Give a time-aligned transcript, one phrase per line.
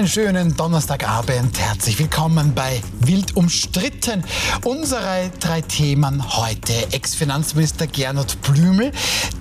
[0.00, 1.60] Einen schönen Donnerstagabend.
[1.60, 4.24] Herzlich willkommen bei Wild umstritten.
[4.64, 6.72] Unsere drei Themen heute.
[6.90, 8.92] Ex-Finanzminister Gernot Blümel,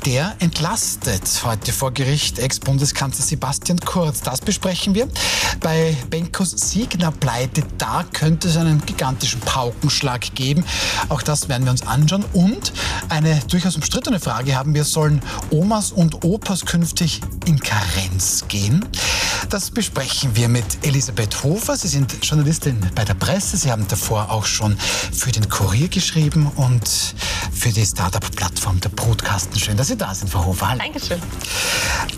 [0.05, 4.19] der entlastet heute vor Gericht Ex-Bundeskanzler Sebastian Kurz.
[4.19, 5.07] Das besprechen wir.
[5.61, 10.65] Bei Benkos Signer-Pleite, da könnte es einen gigantischen Paukenschlag geben.
[11.07, 12.25] Auch das werden wir uns anschauen.
[12.33, 12.73] Und
[13.07, 18.85] eine durchaus umstrittene Frage haben wir, sollen Omas und Opas künftig in Karenz gehen?
[19.47, 21.77] Das besprechen wir mit Elisabeth Hofer.
[21.77, 23.57] Sie sind Journalistin bei der Presse.
[23.57, 26.87] Sie haben davor auch schon für den Kurier geschrieben und
[27.53, 29.59] für die Startup-Plattform der Brutkasten.
[29.59, 30.69] Schön, dass Sie da sind, Frau Hofer.
[30.69, 30.79] Hallo.
[30.79, 31.21] Dankeschön.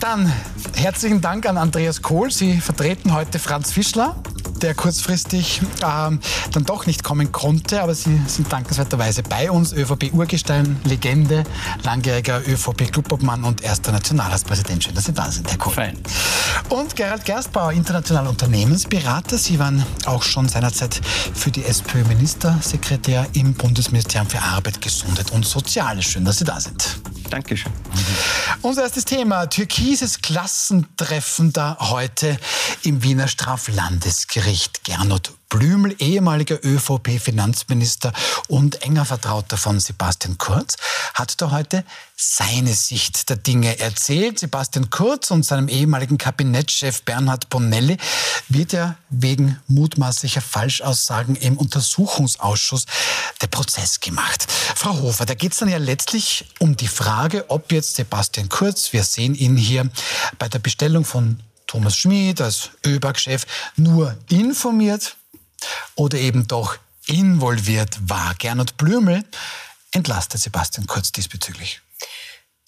[0.00, 0.32] Dann
[0.74, 2.30] herzlichen Dank an Andreas Kohl.
[2.30, 4.16] Sie vertreten heute Franz Fischler
[4.62, 6.20] der kurzfristig ähm,
[6.52, 9.72] dann doch nicht kommen konnte, aber Sie sind dankenswerterweise bei uns.
[9.72, 11.44] ÖVP-Urgestein, Legende,
[11.82, 14.84] langjähriger ÖVP-Clubobmann und erster Nationalratspräsident.
[14.84, 15.72] Schön, dass Sie da sind, Herr Kohl.
[15.72, 15.98] Fein.
[16.68, 19.36] Und Gerald Gerstbauer, internationaler Unternehmensberater.
[19.38, 21.00] Sie waren auch schon seinerzeit
[21.34, 26.04] für die SPÖ-Ministersekretär im Bundesministerium für Arbeit, Gesundheit und Soziales.
[26.04, 27.00] Schön, dass Sie da sind.
[27.30, 27.72] Dankeschön.
[28.60, 32.36] Unser erstes Thema, türkises Klassentreffen da heute
[32.82, 34.51] im Wiener Straflandesgericht.
[34.84, 38.12] Gernot Blümel, ehemaliger ÖVP-Finanzminister
[38.48, 40.76] und enger Vertrauter von Sebastian Kurz,
[41.14, 41.84] hat da heute
[42.16, 44.38] seine Sicht der Dinge erzählt.
[44.38, 47.96] Sebastian Kurz und seinem ehemaligen Kabinettschef Bernhard Bonelli
[48.48, 52.86] wird ja wegen mutmaßlicher Falschaussagen im Untersuchungsausschuss
[53.40, 54.46] der Prozess gemacht.
[54.74, 58.92] Frau Hofer, da geht es dann ja letztlich um die Frage, ob jetzt Sebastian Kurz,
[58.92, 59.88] wir sehen ihn hier
[60.38, 61.40] bei der Bestellung von
[61.72, 65.16] Thomas Schmid als ÖBAG-Chef, nur informiert
[65.94, 66.76] oder eben doch
[67.06, 68.34] involviert war.
[68.34, 69.24] Gernot Blümel
[69.92, 71.80] entlastet Sebastian Kurz diesbezüglich.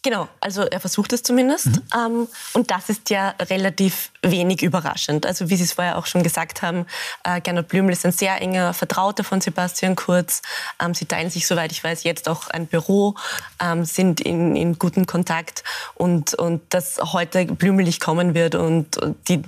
[0.04, 1.66] Genau, also er versucht es zumindest.
[1.66, 1.82] Mhm.
[1.96, 5.24] Ähm, und das ist ja relativ wenig überraschend.
[5.24, 6.84] Also wie Sie es vorher auch schon gesagt haben,
[7.24, 10.42] äh, Gernot Blümel ist ein sehr enger Vertrauter von Sebastian Kurz.
[10.78, 13.14] Ähm, sie teilen sich, soweit ich weiß, jetzt auch ein Büro,
[13.62, 15.64] ähm, sind in, in gutem Kontakt.
[15.94, 19.42] Und, und dass heute Blümel nicht kommen wird und die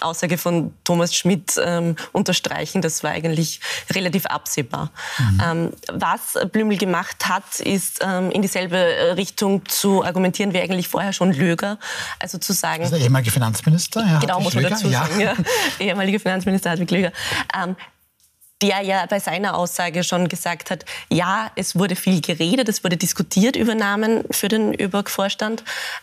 [0.00, 2.82] Aussage von Thomas Schmidt ähm, unterstreichen.
[2.82, 3.60] Das war eigentlich
[3.90, 4.90] relativ absehbar.
[5.18, 5.42] Mhm.
[5.44, 11.12] Ähm, was Blümel gemacht hat, ist ähm, in dieselbe Richtung zu argumentieren wie eigentlich vorher
[11.12, 11.78] schon Löger.
[12.18, 12.82] Also zu sagen...
[12.82, 14.04] Also der ehemalige Finanzminister?
[14.04, 14.76] Ja, genau, muss man Löger?
[14.76, 15.20] dazu sagen.
[15.20, 15.28] Ja.
[15.28, 15.34] Ja.
[15.78, 17.12] ehemalige Finanzminister Hartwig Löger
[17.54, 17.76] ähm,
[18.60, 22.96] der ja bei seiner Aussage schon gesagt hat, ja, es wurde viel geredet, es wurde
[22.96, 25.62] diskutiert über Namen für den ÖBAG-Vorstand,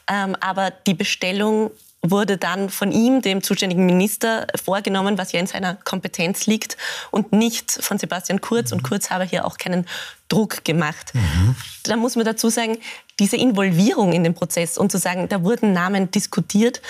[0.09, 1.71] ähm, aber die Bestellung
[2.11, 6.77] wurde dann von ihm, dem zuständigen Minister, vorgenommen, was ja in seiner Kompetenz liegt
[7.11, 8.71] und nicht von Sebastian Kurz.
[8.71, 9.85] Und Kurz habe hier auch keinen
[10.27, 11.13] Druck gemacht.
[11.13, 11.55] Mhm.
[11.83, 12.77] Da muss man dazu sagen,
[13.19, 16.81] diese Involvierung in den Prozess und zu sagen, da wurden Namen diskutiert,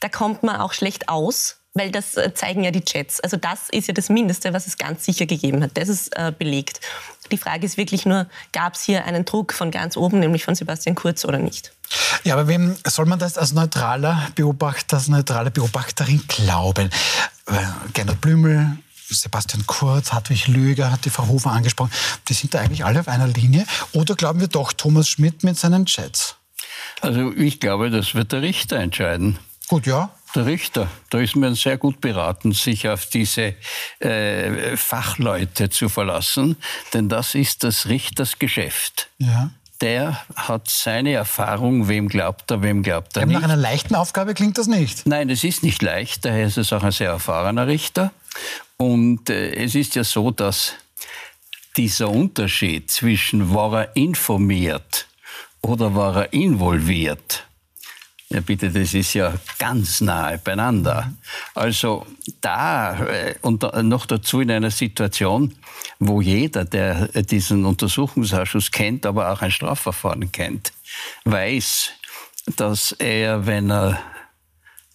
[0.00, 3.20] da kommt man auch schlecht aus, weil das äh, zeigen ja die Chats.
[3.20, 5.72] Also das ist ja das Mindeste, was es ganz sicher gegeben hat.
[5.74, 6.80] Das ist äh, belegt.
[7.30, 10.54] Die Frage ist wirklich nur, gab es hier einen Druck von ganz oben, nämlich von
[10.54, 11.72] Sebastian Kurz oder nicht?
[12.24, 16.90] Ja, aber wem soll man das als neutraler Beobachter, als neutrale Beobachterin glauben?
[17.46, 17.52] Äh,
[17.92, 21.92] Gernot Blümel, Sebastian Kurz, Hartwig Löger, hat die Frau Hofer angesprochen.
[22.28, 23.64] Die sind da eigentlich alle auf einer Linie.
[23.92, 26.36] Oder glauben wir doch Thomas Schmidt mit seinen Chats?
[27.00, 29.38] Also ich glaube, das wird der Richter entscheiden.
[29.68, 30.10] Gut, ja.
[30.34, 33.54] Der Richter, da ist man sehr gut beraten, sich auf diese
[33.98, 36.56] äh, Fachleute zu verlassen,
[36.94, 39.08] denn das ist das Richters Geschäft.
[39.18, 43.34] Ja der hat seine Erfahrung, wem glaubt er, wem glaubt er nicht.
[43.34, 45.06] Nach einer leichten Aufgabe klingt das nicht.
[45.06, 48.12] Nein, es ist nicht leicht, daher ist es auch ein sehr erfahrener Richter.
[48.76, 50.74] Und äh, es ist ja so, dass
[51.76, 55.06] dieser Unterschied zwischen war er informiert
[55.62, 57.46] oder war er involviert,
[58.32, 61.12] ja, bitte, das ist ja ganz nahe beieinander.
[61.54, 62.06] Also
[62.40, 65.56] da äh, und noch dazu in einer Situation,
[65.98, 70.72] wo jeder, der diesen Untersuchungsausschuss kennt, aber auch ein Strafverfahren kennt,
[71.24, 71.90] weiß,
[72.56, 74.00] dass er, wenn er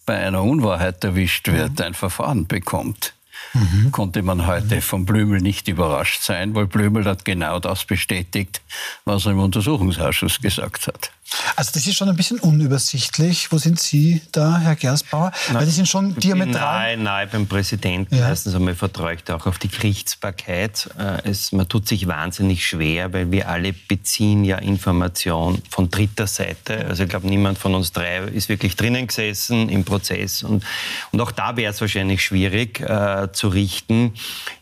[0.06, 3.12] bei einer Unwahrheit erwischt wird, ein Verfahren bekommt.
[3.52, 3.92] Mhm.
[3.92, 8.62] Konnte man heute von Blümel nicht überrascht sein, weil Blümel hat genau das bestätigt,
[9.04, 11.10] was er im Untersuchungsausschuss gesagt hat.
[11.56, 13.50] Also das ist schon ein bisschen unübersichtlich.
[13.50, 15.32] Wo sind Sie da, Herr Gersbauer?
[15.52, 16.96] Weil die sind schon diametral...
[16.96, 18.14] Nahe, nahe beim Präsidenten.
[18.14, 18.28] Ja.
[18.28, 20.88] Erstens einmal vertraue ich da auch auf die Gerichtsbarkeit.
[20.98, 26.26] Äh, es, man tut sich wahnsinnig schwer, weil wir alle beziehen ja Information von dritter
[26.26, 26.86] Seite.
[26.86, 30.42] Also ich glaube, niemand von uns drei ist wirklich drinnen gesessen im Prozess.
[30.42, 30.64] Und,
[31.10, 34.14] und auch da wäre es wahrscheinlich schwierig äh, zu richten.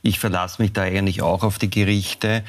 [0.03, 2.43] Ich verlasse mich da eigentlich auch auf die Gerichte.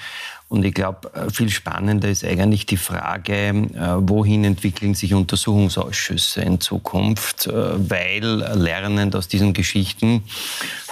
[0.48, 6.42] Und ich glaube, äh, viel spannender ist eigentlich die Frage, äh, wohin entwickeln sich Untersuchungsausschüsse
[6.42, 7.52] in Zukunft, äh,
[7.90, 10.24] weil lernend aus diesen Geschichten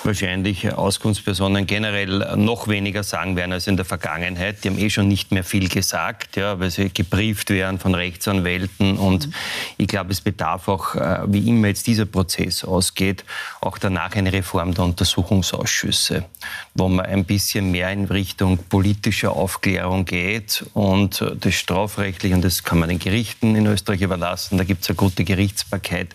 [0.06, 4.64] wahrscheinlich Auskunftspersonen generell noch weniger sagen werden als in der Vergangenheit.
[4.64, 8.98] Die haben eh schon nicht mehr viel gesagt, ja, weil sie gebrieft werden von Rechtsanwälten.
[8.98, 9.30] Und
[9.78, 10.96] ich glaube, es bedarf auch,
[11.28, 13.26] wie immer jetzt dieser Prozess ausgeht,
[13.62, 16.26] auch danach eine Reform der Untersuchungsausschüsse,
[16.74, 22.64] wo man ein bisschen mehr in Richtung politischer Aufklärung geht und das strafrechtlich, und das
[22.64, 26.10] kann man den Gerichten in Österreich überlassen, da gibt es eine gute Gerichtsbarkeit.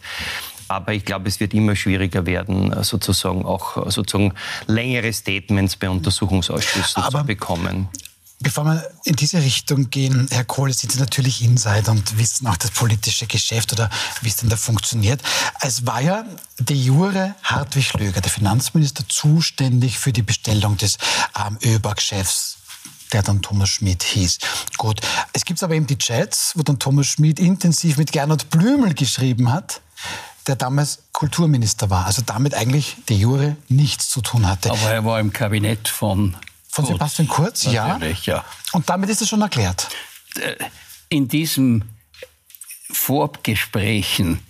[0.69, 4.35] Aber ich glaube, es wird immer schwieriger werden, sozusagen auch sozusagen
[4.67, 7.89] längere Statements bei Untersuchungsausschüssen Aber zu bekommen.
[8.41, 12.57] Bevor wir in diese Richtung gehen, Herr Kohl, sind Sie natürlich Insider und wissen auch
[12.57, 13.91] das politische Geschäft oder
[14.23, 15.21] wie es denn da funktioniert.
[15.61, 16.25] Es war ja
[16.61, 20.99] de jure Hartwig Löger, der Finanzminister, zuständig für die Bestellung des
[21.37, 22.59] ähm, ÖBAG-Chefs
[23.13, 24.39] der dann Thomas Schmidt hieß.
[24.77, 25.01] Gut,
[25.33, 29.51] es gibt aber eben die Chats, wo dann Thomas Schmidt intensiv mit Gernot Blümel geschrieben
[29.51, 29.81] hat,
[30.49, 34.71] der damals Kulturminister war, also damit eigentlich de jure nichts zu tun hatte.
[34.71, 36.37] Aber er war im Kabinett von
[36.69, 36.95] von Kurz.
[36.95, 37.99] Sebastian Kurz, ja.
[38.25, 38.45] ja.
[38.73, 39.89] Und damit ist es schon erklärt.
[40.37, 40.57] Äh,
[41.09, 41.85] in diesen
[42.91, 44.41] Vorgesprächen,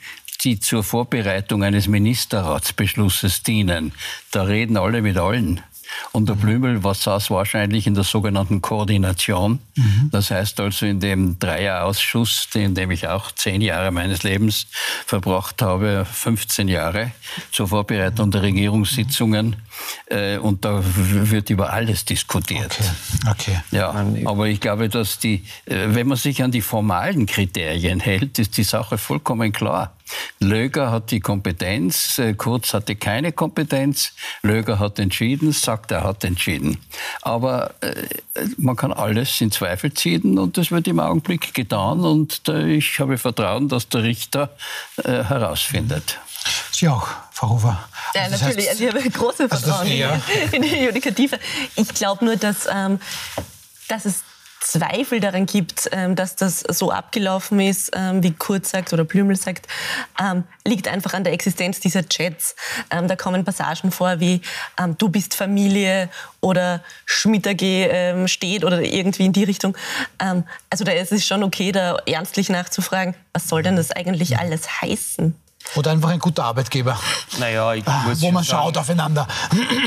[0.42, 3.92] die zur Vorbereitung eines Ministerratsbeschlusses dienen,
[4.30, 5.62] da reden alle mit allen.
[6.12, 9.60] Und der Blümel was saß wahrscheinlich in der sogenannten Koordination.
[9.74, 10.08] Mhm.
[10.10, 14.66] Das heißt also in dem Dreierausschuss, in dem ich auch zehn Jahre meines Lebens
[15.06, 17.12] verbracht habe, 15 Jahre
[17.52, 19.56] zur Vorbereitung der Regierungssitzungen.
[20.06, 22.78] Äh, und da wird über alles diskutiert.
[23.26, 23.52] Okay.
[23.52, 23.60] okay.
[23.70, 23.94] Ja,
[24.24, 28.56] aber ich glaube, dass die, äh, wenn man sich an die formalen Kriterien hält, ist
[28.56, 29.94] die Sache vollkommen klar.
[30.40, 34.12] Löger hat die Kompetenz, äh, Kurz hatte keine Kompetenz.
[34.42, 36.78] Löger hat entschieden, sagt, er hat entschieden.
[37.22, 38.06] Aber äh,
[38.56, 42.98] man kann alles in Zweifel ziehen und das wird im Augenblick getan und äh, ich
[43.00, 44.50] habe Vertrauen, dass der Richter
[44.96, 46.18] äh, herausfindet.
[46.70, 47.88] Sie auch, Frau Hofer.
[48.14, 48.68] Ja, also natürlich.
[48.68, 50.56] Heißt, also ich habe große also Vertrauen also das, ja.
[50.56, 51.38] in, die Judikative.
[51.76, 53.00] Ich glaube nur, dass, ähm,
[53.88, 54.22] dass es
[54.60, 59.36] Zweifel daran gibt, ähm, dass das so abgelaufen ist, ähm, wie Kurz sagt oder Blümel
[59.36, 59.66] sagt,
[60.20, 62.54] ähm, liegt einfach an der Existenz dieser Chats.
[62.90, 64.40] Da kommen Passagen vor wie
[64.98, 66.08] du bist Familie
[66.40, 69.76] oder Schmidt AG steht oder irgendwie in die Richtung.
[70.70, 74.82] Also da ist es schon okay, da ernstlich nachzufragen, was soll denn das eigentlich alles
[74.82, 75.34] heißen?
[75.74, 76.98] Oder einfach ein guter Arbeitgeber.
[77.38, 79.28] Naja, ich ah, muss Wo man sagen, schaut aufeinander.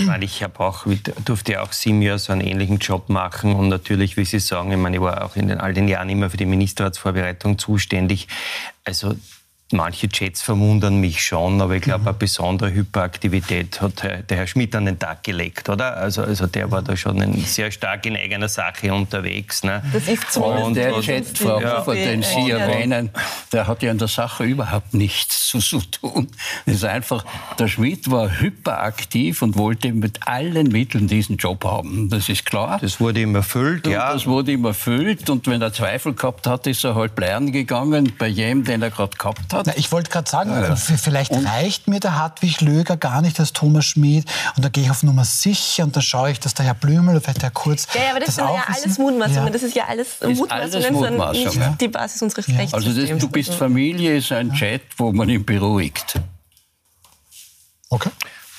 [0.06, 0.86] Weil ich habe auch,
[1.26, 4.78] durfte auch sieben Jahre so einen ähnlichen Job machen und natürlich, wie Sie sagen, ich
[4.78, 8.28] meine, ich war auch in den, all den Jahren immer für die Ministerratsvorbereitung zuständig.
[8.86, 9.16] Also
[9.74, 12.08] Manche Chats verwundern mich schon, aber ich glaube, mhm.
[12.10, 15.98] eine besondere Hyperaktivität hat der Herr Schmidt an den Tag gelegt, oder?
[15.98, 19.64] Also, also der war da schon sehr stark in eigener Sache unterwegs.
[19.64, 19.82] Ne?
[19.94, 22.58] Das ist zumindest Und der Chat, Frau Hofer, den Sie ja.
[22.58, 23.12] erwähnen,
[23.52, 26.28] der hat ja in der Sache überhaupt nichts zu tun.
[26.66, 27.26] Das ist einfach,
[27.58, 32.10] der Schmidt war hyperaktiv und wollte mit allen Mitteln diesen Job haben.
[32.10, 32.80] Das ist klar.
[32.82, 34.12] Das wurde ihm erfüllt, und ja.
[34.12, 38.14] Das wurde ihm erfüllt und wenn er Zweifel gehabt hat, ist er halt bleiern gegangen
[38.18, 39.76] bei jedem, den er gerade gehabt hat hat.
[39.76, 40.76] Na, ich wollte gerade sagen, ja.
[40.76, 41.46] vielleicht und?
[41.46, 44.26] reicht mir der Hartwig Löger gar nicht als Thomas Schmid
[44.56, 47.16] und da gehe ich auf Nummer sicher und da schaue ich, dass der Herr Blümel
[47.16, 47.88] oder vielleicht der Kurz.
[47.94, 49.46] Ja, ja aber das, das sind ja alles Mutmaßungen.
[49.46, 49.50] Ja.
[49.52, 51.78] Das ist ja alles Mutmaßungen, sondern nicht ja.
[51.80, 52.58] die Basis unseres ja.
[52.58, 52.98] Rechtssystems.
[52.98, 56.20] Also das, du bist Familie ist ein Chat, wo man ihn beruhigt.
[57.90, 58.10] Okay.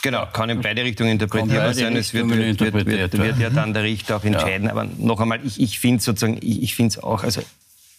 [0.03, 1.95] Genau, kann in beide Richtungen interpretierbar sein.
[1.97, 4.69] Es wird, wird, wird, wird, ja dann der Richter auch entscheiden.
[4.69, 7.41] Aber noch einmal, ich, ich finde sozusagen, ich, ich finde es auch, also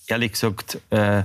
[0.08, 1.24] ehrlich gesagt, äh,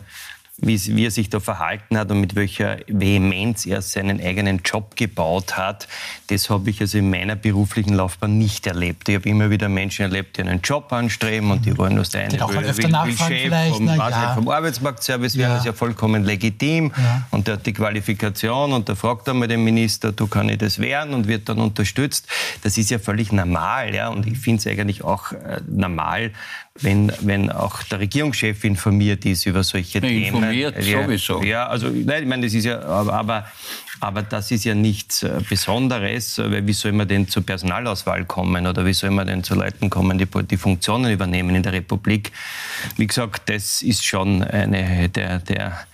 [0.60, 4.96] wie, wie er sich da verhalten hat und mit welcher Vehemenz er seinen eigenen Job
[4.96, 5.86] gebaut hat,
[6.28, 9.08] das habe ich also in meiner beruflichen Laufbahn nicht erlebt.
[9.08, 12.22] Ich habe immer wieder Menschen erlebt, die einen Job anstreben und die wollen nur der
[12.22, 14.34] eine will, will, will Chef vom, ja.
[14.34, 15.48] vom Arbeitsmarktservice ja.
[15.48, 17.22] das ist ja vollkommen legitim ja.
[17.30, 20.80] und der hat die Qualifikation und da fragt einmal den Minister, du kann ich das
[20.80, 22.26] werden und wird dann unterstützt.
[22.62, 24.08] Das ist ja völlig normal ja?
[24.08, 26.32] und ich finde es eigentlich auch äh, normal,
[26.80, 30.86] wenn, wenn auch der Regierungschef informiert ist über solche informiert Themen.
[30.88, 31.42] Informiert sowieso.
[31.42, 33.46] Ja, also nein, ich meine, das ist ja, aber,
[34.00, 38.66] aber das ist ja nichts äh, Besonderes, weil wie soll man denn zur Personalauswahl kommen
[38.66, 42.32] oder wie soll man denn zu Leuten kommen, die die Funktionen übernehmen in der Republik?
[42.96, 45.86] Wie gesagt, das ist schon eine, der, der,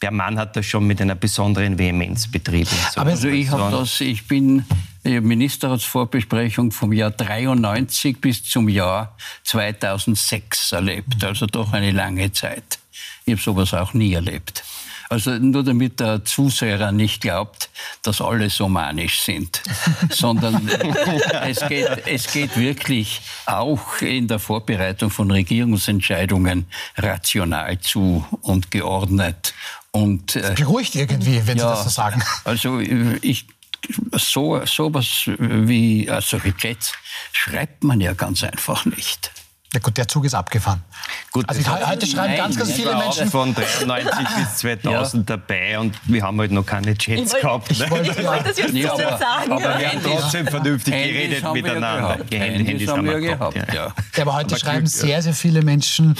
[0.00, 2.70] der Mann hat das schon mit einer besonderen Vehemenz betrieben.
[2.94, 4.64] Aber also ich habe das, ich bin
[5.04, 12.78] Ministerratsvorbesprechung vom Jahr 93 bis zum Jahr 2006 erlebt, also doch eine lange Zeit.
[13.24, 14.64] Ich habe sowas auch nie erlebt.
[15.10, 17.70] Also nur damit der Zuseher nicht glaubt,
[18.02, 19.62] dass alle so manisch sind,
[20.10, 20.68] sondern
[21.42, 29.54] es, geht, es geht wirklich auch in der Vorbereitung von Regierungsentscheidungen rational zu und geordnet.
[29.92, 32.22] Und, äh, beruhigt irgendwie, wenn ja, Sie das so sagen.
[32.44, 33.46] Also ich
[34.12, 36.92] so sowas wie also wie Jets
[37.32, 39.30] schreibt man ja ganz einfach nicht.
[39.74, 40.82] Ja gut, der Zug ist abgefahren.
[41.30, 43.30] Gut, also heute schreiben ganz, ganz viele Menschen.
[43.30, 44.82] von 93 bis 2000
[45.28, 45.36] ja.
[45.36, 47.70] dabei und wir haben halt noch keine wollt, gehabt.
[47.70, 49.52] Ich wollte, ich wollte das jetzt ja, aber, sagen.
[49.52, 52.16] Aber wir haben trotzdem vernünftig Handys geredet miteinander.
[52.16, 52.34] Gehabt.
[52.34, 53.92] Handys, Handys haben wir gehabt, gehabt ja.
[54.16, 54.22] ja.
[54.22, 56.16] aber heute aber schreiben Glück, sehr, sehr viele Menschen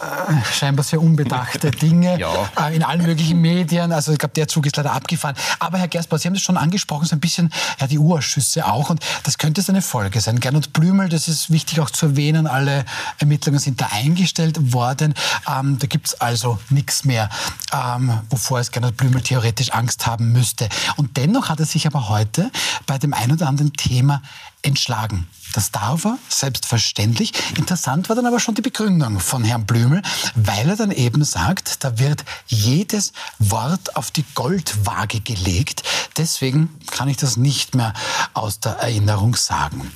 [0.00, 3.92] äh, scheinbar sehr unbedachte Dinge äh, in allen möglichen Medien.
[3.92, 5.36] Also ich glaube, der Zug ist leider abgefahren.
[5.60, 8.90] Aber Herr Gersbauer, Sie haben das schon angesprochen, so ein bisschen ja, die Urschüsse auch.
[8.90, 10.40] Und das könnte seine Folge sein.
[10.40, 12.79] Gernot Blümel, das ist wichtig auch zu erwähnen, alle
[13.18, 15.14] Ermittlungen sind da eingestellt worden.
[15.48, 17.28] Ähm, da gibt es also nichts mehr,
[17.72, 20.68] ähm, wovor es Gernot Blümel theoretisch Angst haben müsste.
[20.96, 22.50] Und dennoch hat er sich aber heute
[22.86, 24.22] bei dem ein oder anderen Thema
[24.62, 25.26] entschlagen.
[25.52, 27.32] Das darf er, selbstverständlich.
[27.56, 30.02] Interessant war dann aber schon die Begründung von Herrn Blümel,
[30.34, 35.82] weil er dann eben sagt, da wird jedes Wort auf die Goldwaage gelegt.
[36.16, 37.94] Deswegen kann ich das nicht mehr
[38.32, 39.90] aus der Erinnerung sagen.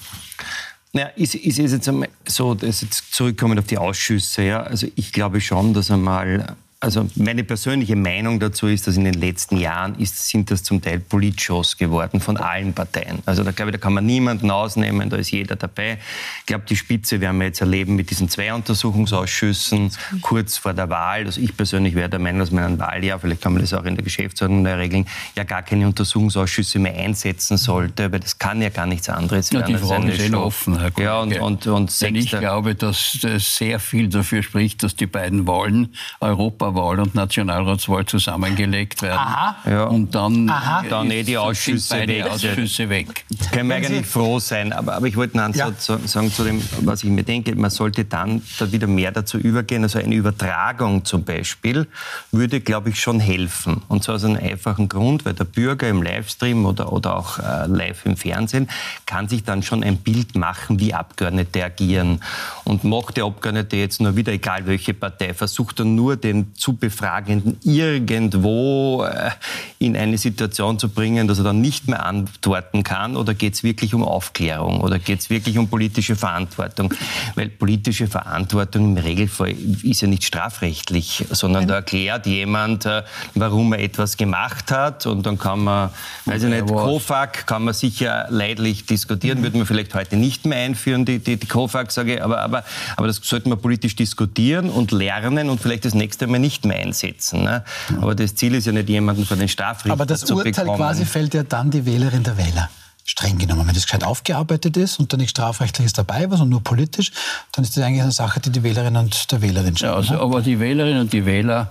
[0.95, 1.91] Naja, ist, ist es jetzt
[2.29, 7.09] so, dass jetzt zurückkommen auf die Ausschüsse, ja, also ich glaube schon, dass einmal also
[7.17, 11.01] meine persönliche Meinung dazu ist, dass in den letzten Jahren ist, sind das zum Teil
[11.01, 13.21] Politshows geworden von allen Parteien.
[13.25, 15.97] Also da glaube ich, da kann man niemanden ausnehmen, da ist jeder dabei.
[16.41, 20.91] Ich glaube, die Spitze werden wir jetzt erleben mit diesen zwei Untersuchungsausschüssen kurz vor der
[20.91, 21.25] Wahl.
[21.25, 23.85] Also ich persönlich wäre der Meinung, dass man ein Wahljahr, vielleicht kann man das auch
[23.85, 28.69] in der Geschäftsordnung regeln, ja gar keine Untersuchungsausschüsse mehr einsetzen sollte, weil das kann ja
[28.69, 29.75] gar nichts anderes ja, werden.
[29.75, 33.81] Die Frage ist eh offen, Herr Ja, und, und, und Denn ich glaube, dass sehr
[33.81, 39.19] viel dafür spricht, dass die beiden Wahlen Europa Europawahl und Nationalratswahl zusammengelegt werden.
[39.19, 39.57] Aha.
[39.69, 39.85] Ja.
[39.85, 40.85] Und dann, Aha.
[40.89, 42.27] dann eh die Ausschüsse, weg.
[42.31, 43.25] Ausschüsse weg.
[43.53, 44.73] Können wir eigentlich froh sein.
[44.73, 45.99] Aber, aber ich wollte einen Ansatz ja.
[45.99, 47.55] sagen zu dem, was ich mir denke.
[47.55, 49.83] Man sollte dann da wieder mehr dazu übergehen.
[49.83, 51.87] Also eine Übertragung zum Beispiel
[52.33, 53.83] würde, glaube ich, schon helfen.
[53.89, 57.67] Und zwar aus einem einfachen Grund, weil der Bürger im Livestream oder, oder auch äh,
[57.67, 58.69] live im Fernsehen
[59.07, 62.21] kann sich dann schon ein Bild machen, wie Abgeordnete agieren.
[62.65, 66.73] Und macht der Abgeordnete jetzt nur wieder, egal welche Partei, versucht er nur den zu
[66.73, 69.33] Befragenden irgendwo äh,
[69.79, 73.19] in eine Situation zu bringen, dass er dann nicht mehr antworten kann?
[73.19, 74.81] Oder geht es wirklich um Aufklärung?
[74.81, 76.95] Oder geht es wirklich um politische Verantwortung?
[77.35, 83.03] Weil politische Verantwortung im Regelfall ist ja nicht strafrechtlich, sondern da erklärt jemand, äh,
[83.35, 85.05] warum er etwas gemacht hat.
[85.05, 85.91] Und dann kann man,
[86.25, 89.43] weiß ich nicht, COFAG kann man sicher leidlich diskutieren, mhm.
[89.43, 92.65] würde man vielleicht heute nicht mehr einführen, die, die, die COFAG, sage ich, aber, aber,
[92.97, 96.65] aber das sollte man politisch diskutieren und lernen und vielleicht das nächste Mal nicht nicht
[96.65, 97.43] mehr einsetzen.
[97.43, 97.65] Ne?
[98.01, 100.77] Aber das Ziel ist ja nicht, jemanden vor den Strafrichter Aber das Urteil bekommen.
[100.77, 102.71] quasi fällt ja dann die Wählerin der Wähler
[103.05, 103.67] streng genommen.
[103.67, 107.13] Wenn das gescheit aufgearbeitet ist und da nichts Strafrechtliches dabei war, sondern nur politisch,
[107.53, 109.93] dann ist das eigentlich eine Sache, die die Wählerin und der Wähler entscheiden.
[109.93, 111.71] Ja, also, aber die Wählerinnen und die Wähler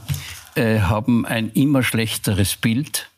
[0.55, 3.09] äh, haben ein immer schlechteres Bild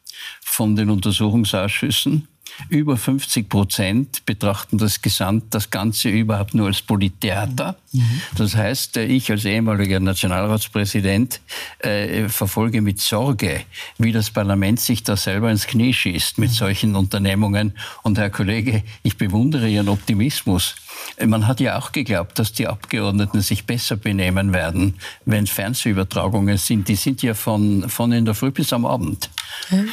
[0.41, 2.27] von den Untersuchungsausschüssen
[2.69, 7.75] über 50 Prozent betrachten das, Gesamt, das Ganze überhaupt nur als Polittheater.
[7.91, 8.21] Mhm.
[8.35, 11.41] Das heißt, äh, ich als ehemaliger Nationalratspräsident
[11.79, 13.61] äh, verfolge mit Sorge,
[13.97, 16.53] wie das Parlament sich da selber ins Knie schießt mit mhm.
[16.53, 17.73] solchen Unternehmungen.
[18.03, 20.75] Und Herr Kollege, ich bewundere Ihren Optimismus.
[21.23, 24.95] Man hat ja auch geglaubt, dass die Abgeordneten sich besser benehmen werden,
[25.25, 26.87] wenn Fernsehübertragungen sind.
[26.87, 29.29] Die sind ja von, von in der Früh bis am Abend.
[29.69, 29.89] Mhm.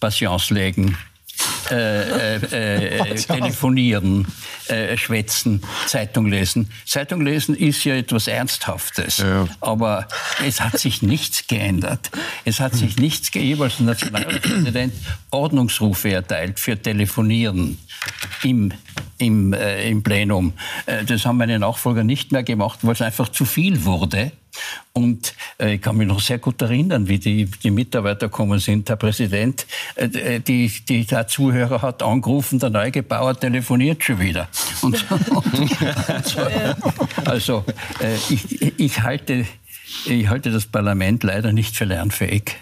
[0.00, 0.96] Patience legen,
[1.70, 4.26] äh, äh, äh telefonieren,
[4.68, 6.70] äh, schwätzen, Zeitung lesen.
[6.84, 9.48] Zeitung lesen ist ja etwas Ernsthaftes, ja.
[9.60, 10.08] aber
[10.44, 12.10] es hat sich nichts geändert.
[12.44, 14.94] Es hat sich nichts geändert, als Nationalpräsident
[15.30, 17.78] Ordnungsrufe erteilt für Telefonieren
[18.42, 18.72] im,
[19.18, 20.52] im, äh, im Plenum.
[20.86, 24.32] Äh, das haben meine Nachfolger nicht mehr gemacht, weil es einfach zu viel wurde.
[24.92, 28.88] Und äh, ich kann mich noch sehr gut erinnern, wie die, die Mitarbeiter gekommen sind.
[28.88, 34.48] Der Präsident, äh, äh die, die, der Zuhörer hat angerufen, der Neugebauer telefoniert schon wieder.
[34.82, 36.40] Und, und so.
[37.24, 37.64] Also
[38.00, 39.46] äh, ich, ich, halte,
[40.04, 42.56] ich halte das Parlament leider nicht für lernfähig.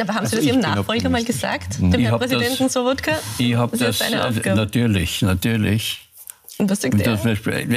[0.00, 3.18] Aber haben also Sie das Ihrem Nachfolger mal gesagt, dem Herrn Präsidenten das, Sobotka?
[3.38, 6.00] Ich habe das, das natürlich, natürlich.
[6.62, 7.18] Und was sagt er?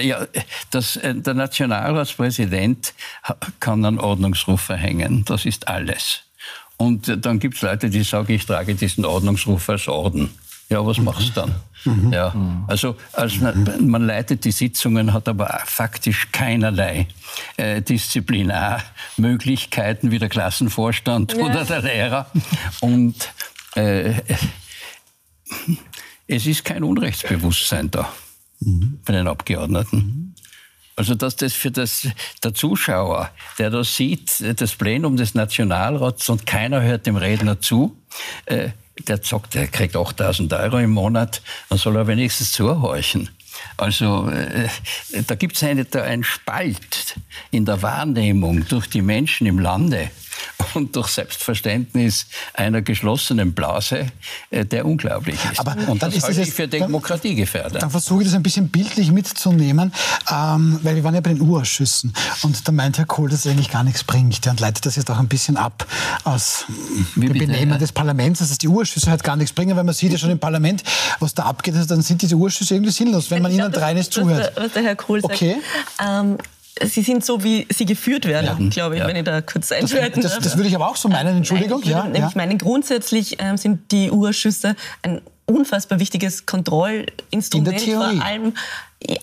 [0.03, 0.27] Ja,
[0.69, 2.93] das, äh, der Nationalratspräsident
[3.59, 5.25] kann einen Ordnungsruf verhängen.
[5.25, 6.21] Das ist alles.
[6.77, 10.29] Und äh, dann gibt es Leute, die sagen, ich trage diesen Ordnungsruf als Orden.
[10.69, 11.55] Ja, was machst du dann?
[11.85, 12.13] Mhm.
[12.13, 12.35] Ja,
[12.67, 17.07] also, also man leitet die Sitzungen, hat aber faktisch keinerlei
[17.57, 21.43] äh, Disziplinarmöglichkeiten wie der Klassenvorstand ja.
[21.43, 22.27] oder der Lehrer.
[22.81, 23.33] Und
[23.75, 24.13] äh,
[26.27, 28.13] es ist kein Unrechtsbewusstsein da
[28.59, 28.99] mhm.
[29.05, 30.35] bei den Abgeordneten.
[30.97, 32.07] Also dass das für das,
[32.43, 37.97] der Zuschauer, der da sieht, das Plenum des Nationalrats und keiner hört dem Redner zu,
[38.45, 38.69] äh,
[39.07, 43.29] der sagt, der kriegt 8000 Euro im Monat, dann soll er wenigstens zuhorchen.
[43.75, 44.69] Also äh,
[45.27, 47.15] da gibt es einen Spalt
[47.51, 50.09] in der Wahrnehmung durch die Menschen im Lande
[50.73, 54.07] und durch Selbstverständnis einer geschlossenen Blase,
[54.49, 55.59] äh, der unglaublich ist.
[55.59, 57.81] Aber und dann das ist es für Demokratie gefährdet.
[57.81, 59.93] Dann versuche ich das ein bisschen bildlich mitzunehmen,
[60.31, 62.13] ähm, weil wir waren ja bei den Urausschüssen
[62.43, 64.45] und da meint Herr Kohl, dass es eigentlich gar nichts bringt.
[64.47, 65.85] und leitet das jetzt auch ein bisschen ab
[66.23, 66.65] aus
[67.15, 70.11] Wie dem Benehmen des Parlaments, dass die Urausschüsse halt gar nichts bringen, weil man sieht
[70.11, 70.83] ja schon im Parlament,
[71.19, 74.53] was da abgeht, also dann sind diese Urausschüsse irgendwie sinnlos, wenn man ihnen dreines zuhört.
[74.55, 75.33] Was der Herr Kohl sagt.
[75.33, 75.57] Okay.
[76.03, 76.37] Ähm,
[76.83, 78.69] Sie sind so, wie sie geführt werden, ja.
[78.69, 79.07] glaube ich, ja.
[79.07, 81.79] wenn ich da kurz einschalten das, das, das, würde ich aber auch so meinen, Entschuldigung.
[81.79, 87.81] Nein, ich würde, ja, ich meine, grundsätzlich ähm, sind die Urschüsse ein unfassbar wichtiges Kontrollinstrument.
[87.81, 88.53] In der Vor allem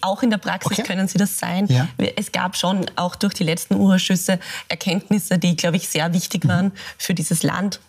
[0.00, 0.82] auch in der Praxis okay.
[0.82, 1.66] können sie das sein.
[1.66, 1.88] Ja.
[2.16, 6.66] Es gab schon auch durch die letzten Urschüsse Erkenntnisse, die, glaube ich, sehr wichtig waren
[6.66, 6.72] mhm.
[6.98, 7.80] für dieses Land.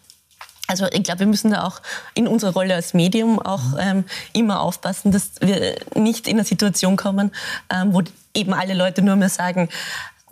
[0.68, 1.82] Also ich glaube, wir müssen da auch
[2.14, 3.78] in unserer Rolle als Medium auch mhm.
[3.80, 7.32] ähm, immer aufpassen, dass wir nicht in eine Situation kommen,
[7.70, 8.02] ähm, wo
[8.34, 9.70] eben alle Leute nur mehr sagen,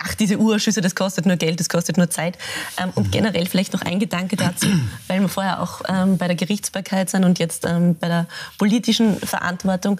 [0.03, 2.37] ach, diese Urschüsse, das kostet nur Geld, das kostet nur Zeit.
[2.77, 3.11] Ähm, und mhm.
[3.11, 4.67] generell vielleicht noch ein Gedanke dazu,
[5.07, 8.27] weil wir vorher auch ähm, bei der Gerichtsbarkeit sind und jetzt ähm, bei der
[8.57, 9.99] politischen Verantwortung.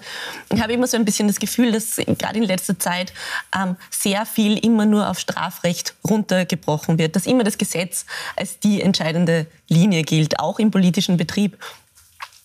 [0.52, 3.12] Ich habe immer so ein bisschen das Gefühl, dass gerade in letzter Zeit
[3.56, 8.06] ähm, sehr viel immer nur auf Strafrecht runtergebrochen wird, dass immer das Gesetz
[8.36, 11.58] als die entscheidende Linie gilt, auch im politischen Betrieb.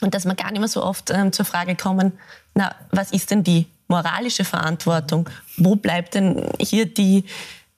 [0.01, 2.13] Und dass man gar nicht mehr so oft ähm, zur Frage kommen,
[2.53, 5.29] na, was ist denn die moralische Verantwortung?
[5.57, 7.25] Wo bleibt denn hier die,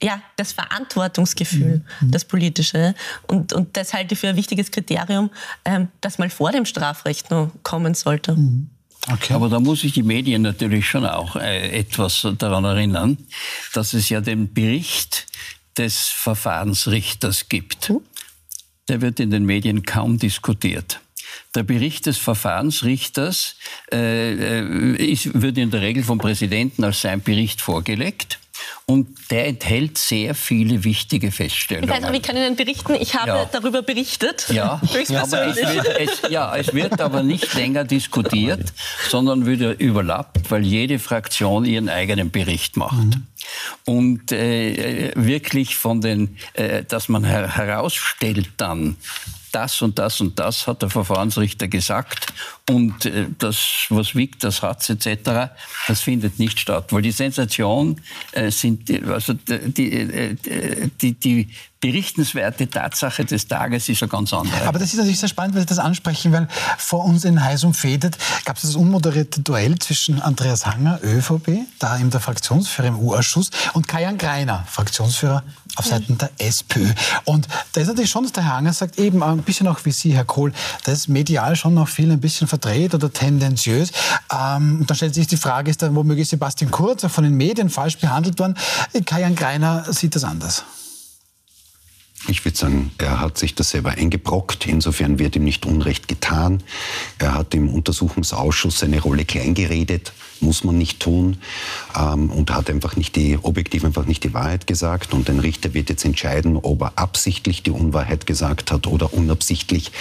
[0.02, 2.10] ja, das Verantwortungsgefühl, mhm.
[2.10, 2.94] das politische.
[3.26, 5.30] Und, und das halte ich für ein wichtiges Kriterium,
[5.64, 8.34] ähm, das mal vor dem Strafrecht noch kommen sollte.
[8.34, 8.70] Mhm.
[9.08, 9.34] Okay.
[9.34, 13.18] Aber da muss ich die Medien natürlich schon auch äh, etwas daran erinnern,
[13.72, 15.26] dass es ja den Bericht
[15.76, 17.90] des Verfahrensrichters gibt.
[17.90, 18.00] Mhm.
[18.88, 21.00] Der wird in den Medien kaum diskutiert.
[21.54, 23.56] Der Bericht des Verfahrensrichters
[23.92, 28.38] äh, äh, ist, wird in der Regel vom Präsidenten als sein Bericht vorgelegt.
[28.86, 31.88] Und der enthält sehr viele wichtige Feststellungen.
[31.88, 32.94] Ich weiß auch, wie kann ich Ihnen berichten?
[32.94, 33.44] Ich habe ja.
[33.50, 34.46] darüber berichtet.
[34.50, 38.72] Ja, ja aber es wird, es, ja, es wird aber nicht länger diskutiert,
[39.08, 42.98] sondern wird überlappt, weil jede Fraktion ihren eigenen Bericht macht.
[42.98, 43.26] Mhm.
[43.84, 48.96] Und äh, wirklich von den, äh, dass man her herausstellt dann,
[49.54, 52.32] das und das und das hat der Verfahrensrichter gesagt
[52.68, 55.50] und äh, das, was wiegt, das hat's etc.,
[55.88, 56.92] das findet nicht statt.
[56.92, 58.00] Weil die Sensation
[58.32, 60.36] äh, sind, also die, äh,
[61.00, 61.48] die, die
[61.80, 64.66] berichtenswerte Tatsache des Tages ist ja ganz andere.
[64.66, 67.64] Aber das ist natürlich sehr spannend, weil Sie das ansprechen, weil vor uns in Heiß
[67.64, 72.98] umfädet gab es das unmoderierte Duell zwischen Andreas Hanger, ÖVP, da eben der Fraktionsführer im
[72.98, 75.42] U-Ausschuss, und Kajan Greiner, Fraktionsführer
[75.76, 76.86] auf Seiten der SPÖ.
[77.24, 79.92] Und da ist natürlich schon, dass der Herr Hanger sagt, eben ein bisschen auch wie
[79.92, 80.52] Sie, Herr Kohl,
[80.84, 83.92] da ist medial schon noch viel ein bisschen verdreht oder tendenziös.
[84.32, 87.36] Ähm, und dann stellt sich die Frage, ist da womöglich Sebastian Kurz auch von den
[87.36, 88.56] Medien falsch behandelt worden?
[89.04, 90.64] Kajan Greiner sieht das anders.
[92.28, 94.66] Ich würde sagen, er hat sich das selber eingebrockt.
[94.66, 96.62] Insofern wird ihm nicht Unrecht getan.
[97.18, 101.38] Er hat im Untersuchungsausschuss seine Rolle kleingeredet, muss man nicht tun.
[101.96, 105.12] Ähm, und hat einfach nicht die, objektiv einfach nicht die Wahrheit gesagt.
[105.12, 109.92] Und ein Richter wird jetzt entscheiden, ob er absichtlich die Unwahrheit gesagt hat oder unabsichtlich.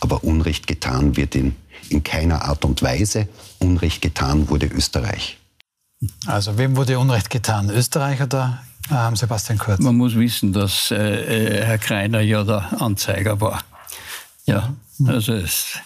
[0.00, 1.54] Aber Unrecht getan wird in,
[1.88, 3.28] in keiner Art und Weise.
[3.58, 5.38] Unrecht getan wurde Österreich.
[6.26, 7.70] Also wem wurde Unrecht getan?
[7.70, 9.80] Österreich oder ähm, Sebastian Kurz.
[9.80, 13.62] Man muss wissen, dass äh, Herr Kreiner ja der Anzeiger war.
[14.46, 15.10] Ja, mhm.
[15.10, 15.78] also es,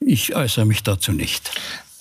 [0.00, 1.50] ich äußere mich dazu nicht.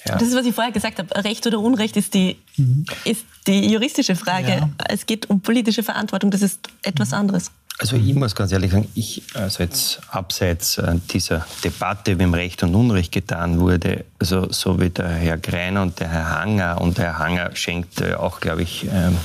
[0.08, 0.18] Ja.
[0.18, 1.24] Das ist, was ich vorher gesagt habe.
[1.24, 2.86] Recht oder Unrecht ist die, mhm.
[3.06, 4.48] ist die juristische Frage.
[4.48, 4.70] Ja.
[4.88, 7.18] Es geht um politische Verantwortung, das ist etwas mhm.
[7.18, 7.52] anderes.
[7.78, 12.64] Also ich muss ganz ehrlich sagen, ich, also jetzt abseits äh, dieser Debatte, wem Recht
[12.64, 16.98] und Unrecht getan wurde, also so wie der Herr Greiner und der Herr Hanger und
[16.98, 19.18] der Herr Hanger schenkt auch, glaube ich, ähm,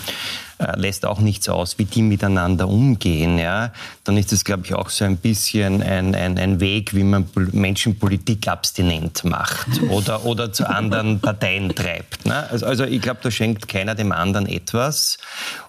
[0.60, 3.72] äh, lässt auch nichts aus, wie die miteinander umgehen, ja,
[4.04, 7.26] dann ist das, glaube ich, auch so ein bisschen ein, ein, ein Weg, wie man
[7.52, 12.26] Menschen politikabstinent macht oder, oder zu anderen Parteien treibt.
[12.26, 12.46] Ne?
[12.50, 15.16] Also, also ich glaube, da schenkt keiner dem anderen etwas.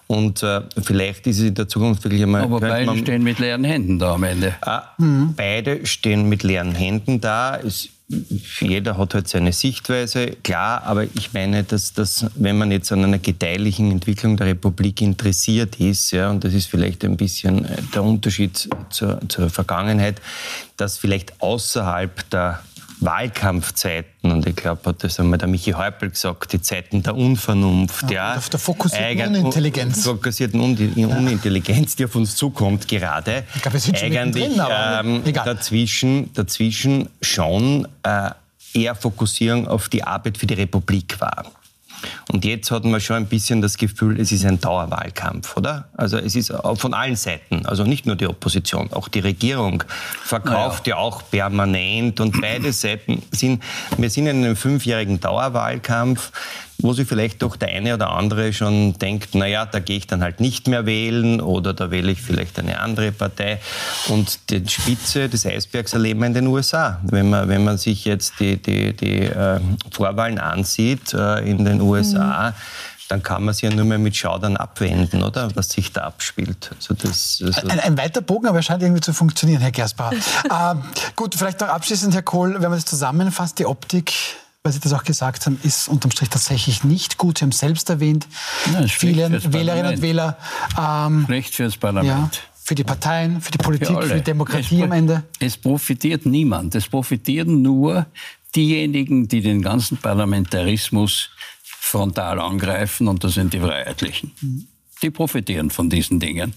[0.08, 2.42] Und äh, vielleicht ist es in der Zukunft wirklich einmal.
[2.42, 4.54] Aber beide man, stehen mit leeren Händen da am Ende.
[4.66, 5.32] Äh, mhm.
[5.34, 7.56] Beide stehen mit leeren Händen da.
[7.56, 7.88] Es
[8.60, 13.04] jeder hat halt seine Sichtweise, klar, aber ich meine, dass, dass wenn man jetzt an
[13.04, 17.76] einer gedeihlichen Entwicklung der Republik interessiert ist, ja, und das ist vielleicht ein bisschen äh,
[17.94, 20.20] der Unterschied zur, zur Vergangenheit,
[20.76, 22.62] dass vielleicht außerhalb der
[23.04, 28.10] Wahlkampfzeiten, und ich glaube, hat das einmal der Michi Häupl gesagt, die Zeiten der Unvernunft,
[28.10, 30.04] ja, ja der fokussierten Unintelligenz.
[30.04, 33.44] Fokussierten Unintelligenz, die auf uns zukommt gerade.
[33.54, 38.30] Ich glaube, wir sind schon eigentlich drin, aber ähm, dazwischen, dazwischen schon äh,
[38.74, 41.44] eher Fokussierung auf die Arbeit für die Republik war.
[42.32, 45.88] Und jetzt hat man schon ein bisschen das Gefühl, es ist ein Dauerwahlkampf, oder?
[45.96, 49.84] Also es ist von allen Seiten, also nicht nur die Opposition, auch die Regierung
[50.24, 50.96] verkauft naja.
[50.96, 53.62] ja auch permanent und beide Seiten sind,
[53.96, 56.32] wir sind in einem fünfjährigen Dauerwahlkampf
[56.82, 60.22] wo sich vielleicht doch der eine oder andere schon denkt, naja, da gehe ich dann
[60.22, 63.60] halt nicht mehr wählen oder da wähle ich vielleicht eine andere Partei.
[64.08, 67.00] Und die Spitze des Eisbergs erleben wir in den USA.
[67.02, 71.80] Wenn man, wenn man sich jetzt die, die, die äh, Vorwahlen ansieht äh, in den
[71.80, 72.54] USA, mhm
[73.12, 75.54] dann kann man sich ja nur mehr mit Schaudern abwenden, oder?
[75.54, 76.70] Was sich da abspielt.
[76.74, 80.12] Also das, also ein, ein, weiter Bogen, aber er scheint irgendwie zu funktionieren, Herr Gersbach.
[80.44, 80.74] äh,
[81.14, 84.14] gut, vielleicht noch abschließend, Herr Kohl, wenn man das zusammenfasst, die Optik
[84.62, 87.38] weil Sie das auch gesagt haben, ist unterm Strich tatsächlich nicht gut.
[87.38, 88.28] Sie haben selbst erwähnt.
[88.72, 90.38] Ja, Viele Wählerinnen und Wähler.
[90.78, 92.36] Ähm, schlecht fürs Parlament.
[92.36, 95.24] Ja, für die Parteien, für die Politik, für, für die Demokratie es, am Ende.
[95.40, 96.76] Es profitiert niemand.
[96.76, 98.06] Es profitieren nur
[98.54, 101.30] diejenigen, die den ganzen Parlamentarismus
[101.64, 104.32] frontal angreifen, und das sind die Freiheitlichen.
[104.40, 104.68] Mhm.
[105.02, 106.54] Die profitieren von diesen Dingen.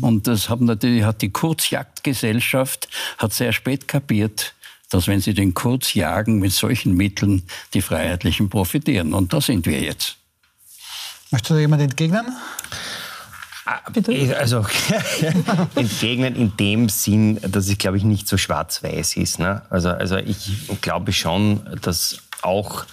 [0.00, 2.88] Und das hat natürlich hat die Kurzjagdgesellschaft
[3.18, 4.54] hat sehr spät kapiert,
[4.90, 9.14] dass wenn sie den Kurz jagen, mit solchen Mitteln die Freiheitlichen profitieren.
[9.14, 10.16] Und da sind wir jetzt.
[11.30, 12.26] Möchte da jemand entgegnen?
[13.64, 14.36] Ah, bitte?
[14.36, 14.66] Also
[15.76, 19.38] entgegnen in dem Sinn, dass es, glaube ich, nicht so schwarz-weiß ist.
[19.38, 19.62] Ne?
[19.70, 22.84] Also, also ich glaube schon, dass auch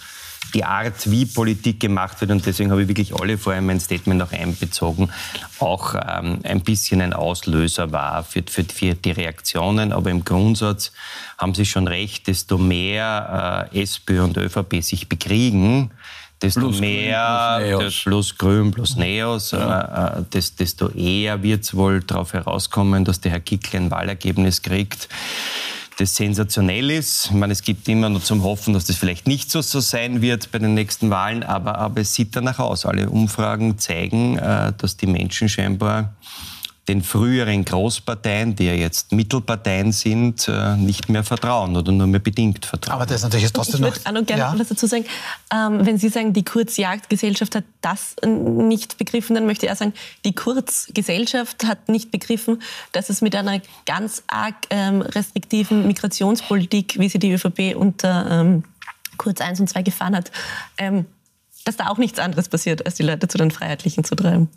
[0.54, 3.80] die Art, wie Politik gemacht wird, und deswegen habe ich wirklich alle vorher in mein
[3.80, 5.10] Statement auch einbezogen,
[5.58, 9.92] auch ähm, ein bisschen ein Auslöser war für, für, für, die Reaktionen.
[9.92, 10.92] Aber im Grundsatz
[11.36, 15.90] haben Sie schon recht, desto mehr äh, SPÖ und ÖVP sich bekriegen,
[16.40, 20.16] desto plus mehr, grün, plus, plus, Grün, plus Neos, ja.
[20.16, 24.62] äh, äh desto eher wird es wohl darauf herauskommen, dass der Herr Kickl ein Wahlergebnis
[24.62, 25.08] kriegt,
[25.98, 27.26] das sensationell ist.
[27.26, 30.22] Ich meine, es gibt immer nur zum Hoffen, dass das vielleicht nicht so, so sein
[30.22, 32.86] wird bei den nächsten Wahlen, aber, aber es sieht danach aus.
[32.86, 36.14] Alle Umfragen zeigen, äh, dass die Menschen scheinbar
[36.88, 42.20] den früheren Großparteien, die ja jetzt Mittelparteien sind, äh, nicht mehr vertrauen oder nur mehr
[42.20, 42.94] bedingt vertrauen.
[42.94, 43.96] Aber das ist natürlich trotzdem ich noch...
[43.96, 44.54] Ich würde noch gerne ja.
[44.58, 45.04] was dazu sagen.
[45.54, 49.92] Ähm, wenn Sie sagen, die Kurzjagdgesellschaft hat das nicht begriffen, dann möchte ich auch sagen,
[50.24, 57.08] die Kurzgesellschaft hat nicht begriffen, dass es mit einer ganz arg ähm, restriktiven Migrationspolitik, wie
[57.08, 58.64] sie die ÖVP unter ähm,
[59.18, 60.30] Kurz 1 und 2 gefahren hat,
[60.78, 61.04] ähm,
[61.64, 64.48] dass da auch nichts anderes passiert, als die Leute zu den Freiheitlichen zu treiben.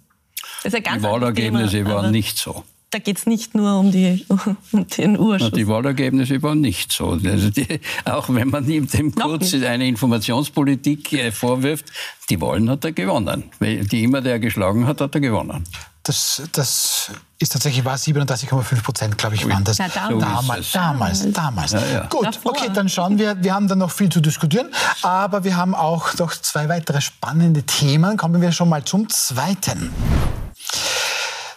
[0.64, 2.64] Das ist ein ganz die Wahlergebnisse Thema, waren nicht so.
[2.92, 4.26] Da geht es nicht nur um, die,
[4.74, 5.52] um den Urschuss.
[5.52, 7.12] Die Wahlergebnisse waren nicht so.
[7.24, 11.86] Also die, auch wenn man ihm dem kurz eine Informationspolitik äh, vorwirft,
[12.30, 13.46] die Wahlen hat er gewonnen.
[13.62, 15.64] Die immer der geschlagen hat, hat er gewonnen.
[16.04, 19.78] Das, das ist tatsächlich war 37,5 Prozent, glaube ich, waren das.
[19.78, 20.22] Ja, damals.
[20.22, 21.72] damals, damals, damals.
[21.74, 22.06] Ja, ja.
[22.08, 22.52] Gut, Davor.
[22.52, 23.42] okay, dann schauen wir.
[23.42, 24.70] Wir haben dann noch viel zu diskutieren,
[25.04, 28.18] aber wir haben auch noch zwei weitere spannende Themen.
[28.18, 29.94] Kommen wir schon mal zum zweiten.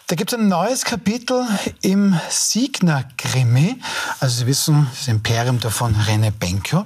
[0.07, 1.47] Da gibt es ein neues Kapitel
[1.81, 3.81] im Signer-Krimi.
[4.19, 6.85] Also Sie wissen, das Imperium davon René Benko.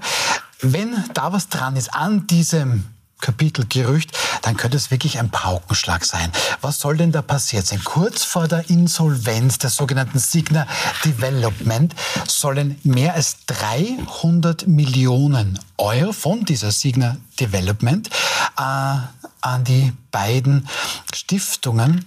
[0.62, 2.86] Wenn da was dran ist an diesem
[3.20, 6.32] Kapitelgerücht, dann könnte es wirklich ein Paukenschlag sein.
[6.62, 7.84] Was soll denn da passiert sein?
[7.84, 10.66] Kurz vor der Insolvenz der sogenannten Signa
[11.04, 11.94] Development
[12.26, 18.10] sollen mehr als 300 Millionen Euro von dieser Signa Development
[18.58, 20.70] äh, an die beiden
[21.14, 22.06] Stiftungen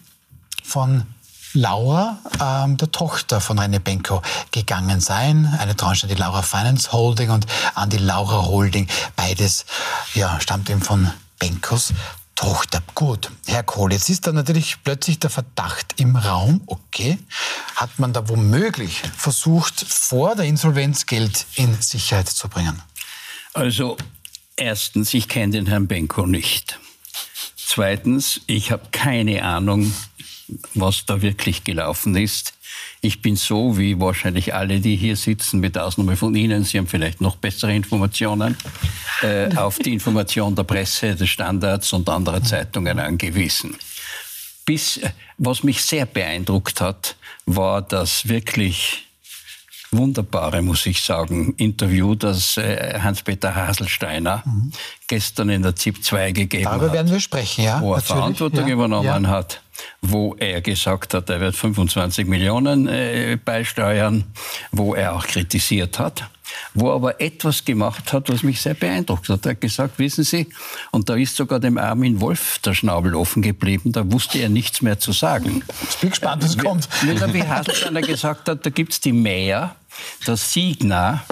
[0.62, 1.06] von
[1.54, 5.54] Laura, ähm, der Tochter von René Benko, gegangen sein.
[5.58, 8.86] Eine Tranche an die Laura Finance Holding und an die Laura Holding.
[9.16, 9.66] Beides
[10.14, 11.92] ja, stammt eben von Benkos
[12.34, 12.82] Tochter.
[12.94, 17.18] Gut, Herr Kohl, jetzt ist da natürlich plötzlich der Verdacht im Raum, okay,
[17.76, 22.82] hat man da womöglich versucht, vor der Insolvenz Geld in Sicherheit zu bringen?
[23.52, 23.96] Also,
[24.56, 26.80] erstens, ich kenne den Herrn Benko nicht.
[27.54, 29.94] Zweitens, ich habe keine Ahnung,
[30.74, 32.54] was da wirklich gelaufen ist.
[33.00, 36.86] Ich bin so wie wahrscheinlich alle, die hier sitzen, mit Ausnahme von Ihnen, Sie haben
[36.86, 38.56] vielleicht noch bessere Informationen,
[39.22, 43.76] äh, auf die Information der Presse, des Standards und anderer Zeitungen angewiesen.
[44.64, 45.00] Bis,
[45.38, 49.04] was mich sehr beeindruckt hat, war, dass wirklich
[49.92, 54.72] wunderbare, muss ich sagen, Interview, das äh, Hans-Peter Haselsteiner mhm.
[55.12, 56.80] Gestern in der ZIP 2 gegeben Darüber hat.
[56.80, 57.82] Darüber werden wir sprechen, ja.
[57.82, 58.00] Wo er.
[58.00, 58.72] Verantwortung ja.
[58.72, 59.28] übernommen ja.
[59.28, 59.60] hat,
[60.00, 64.24] wo er gesagt hat, er wird 25 Millionen äh, beisteuern,
[64.70, 66.24] wo er auch kritisiert hat
[66.74, 69.46] wo er aber etwas gemacht hat, was mich sehr beeindruckt hat.
[69.46, 70.48] Er hat gesagt, wissen Sie,
[70.90, 74.82] und da ist sogar dem Armin Wolf der Schnabel offen geblieben, da wusste er nichts
[74.82, 75.62] mehr zu sagen.
[75.88, 76.88] Ich bin gespannt, was kommt.
[77.02, 79.74] Wie Haselsteiner gesagt hat, da gibt es die Mäher,
[80.26, 81.24] der Signa,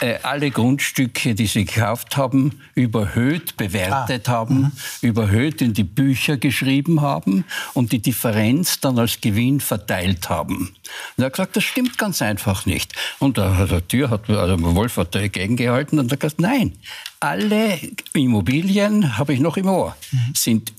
[0.00, 4.32] äh, alle Grundstücke, die sie gekauft haben, überhöht bewertet ah.
[4.32, 4.72] haben, mhm.
[5.00, 10.74] überhöht in die Bücher geschrieben haben und die Differenz dann als Gewinn verteilt haben.
[11.16, 12.92] Und er hat gesagt, das stimmt ganz einfach nicht.
[13.18, 16.76] Und der, der Tür hat, also Wolf hat dagegen gehalten und er hat gesagt, nein,
[17.20, 17.78] alle
[18.12, 20.34] Immobilien, habe ich noch im Ohr, mhm.
[20.34, 20.72] sind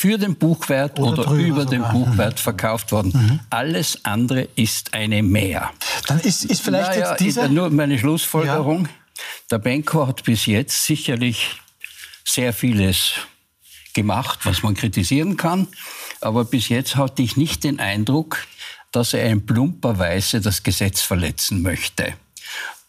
[0.00, 2.38] für den Buchwert oder, oder über den Buchwert mhm.
[2.38, 3.12] verkauft worden.
[3.14, 3.40] Mhm.
[3.50, 5.70] Alles andere ist eine Mehr.
[6.06, 7.50] Dann ist, ist vielleicht naja, jetzt diese...
[7.50, 8.86] Nur meine Schlussfolgerung.
[8.86, 8.90] Ja.
[9.50, 11.60] Der Benko hat bis jetzt sicherlich
[12.24, 13.12] sehr vieles
[13.92, 15.68] gemacht, was man kritisieren kann.
[16.22, 18.38] Aber bis jetzt hatte ich nicht den Eindruck,
[18.92, 22.14] dass er in plumper Weise das Gesetz verletzen möchte.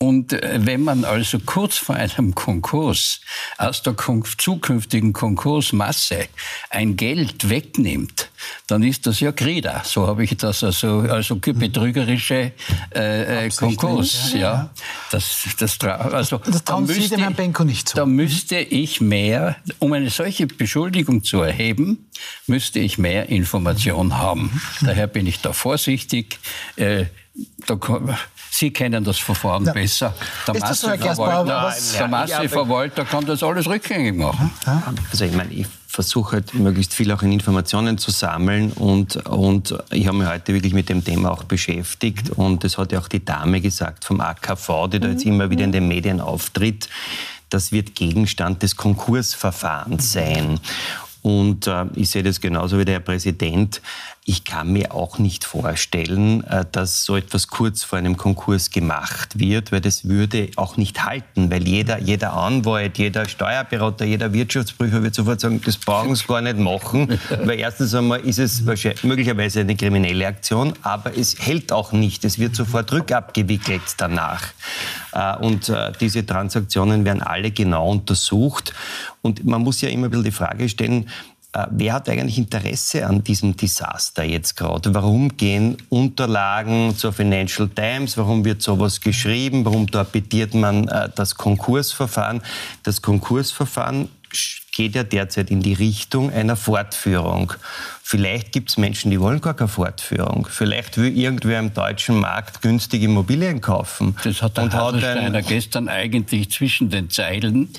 [0.02, 3.22] Und äh, wenn man also kurz vor einem Konkurs
[3.60, 3.96] aus der
[4.36, 6.28] zukünftigen Konkursmasse
[6.72, 8.32] ein Geld wegnimmt,
[8.66, 9.84] dann ist das ja Greda.
[9.86, 12.52] So habe ich das also, also betrügerische
[12.96, 14.34] äh, äh Konkurs.
[14.34, 14.70] Ja, ja.
[15.12, 17.96] Das, das, also, das trauen müsste, Sie dem Herrn Benko nicht zu.
[17.96, 22.10] Da müsste ich mehr, um eine solche Beschuldigung zu erheben,
[22.48, 24.62] müsste ich mehr Information haben.
[24.82, 24.88] Mhm.
[24.88, 26.40] Daher bin ich da vorsichtig.
[26.76, 27.06] Äh,
[27.68, 27.78] da,
[28.54, 29.72] Sie kennen das Verfahren ja.
[29.72, 30.14] besser.
[30.46, 34.52] Der Masseverwalter, so, der Masseverwalter kann das alles rückgängig machen.
[35.10, 39.74] Also ich meine, ich versuche halt möglichst viel auch in Informationen zu sammeln und, und
[39.92, 43.08] ich habe mich heute wirklich mit dem Thema auch beschäftigt und das hat ja auch
[43.08, 46.90] die Dame gesagt vom AKV, die da jetzt immer wieder in den Medien auftritt.
[47.50, 50.60] Das wird Gegenstand des Konkursverfahrens sein.
[51.22, 53.82] Und äh, ich sehe das genauso wie der Herr Präsident.
[54.24, 59.40] Ich kann mir auch nicht vorstellen, äh, dass so etwas kurz vor einem Konkurs gemacht
[59.40, 65.02] wird, weil das würde auch nicht halten, weil jeder, jeder Anwalt, jeder Steuerberater, jeder Wirtschaftsprüfer
[65.02, 68.62] wird sofort sagen, das brauchen sie gar nicht machen, weil erstens einmal ist es
[69.04, 72.24] möglicherweise eine kriminelle Aktion, aber es hält auch nicht.
[72.24, 74.44] Es wird sofort rückabgewickelt danach.
[75.14, 78.72] Äh, und äh, diese Transaktionen werden alle genau untersucht.
[79.24, 81.10] Und man muss ja immer ein bisschen die Frage stellen,
[81.72, 84.94] wer hat eigentlich Interesse an diesem Desaster jetzt gerade?
[84.94, 88.18] Warum gehen Unterlagen zur Financial Times?
[88.18, 89.66] Warum wird sowas geschrieben?
[89.66, 92.42] Warum torpediert man äh, das Konkursverfahren?
[92.84, 94.08] Das Konkursverfahren
[94.72, 97.54] geht ja derzeit in die Richtung einer Fortführung.
[98.12, 100.46] Vielleicht gibt es Menschen, die wollen gar keine Fortführung.
[100.52, 104.18] Vielleicht will irgendwer im deutschen Markt günstige Immobilien kaufen.
[104.26, 107.70] Das hat der und ein, gestern eigentlich zwischen den Zeilen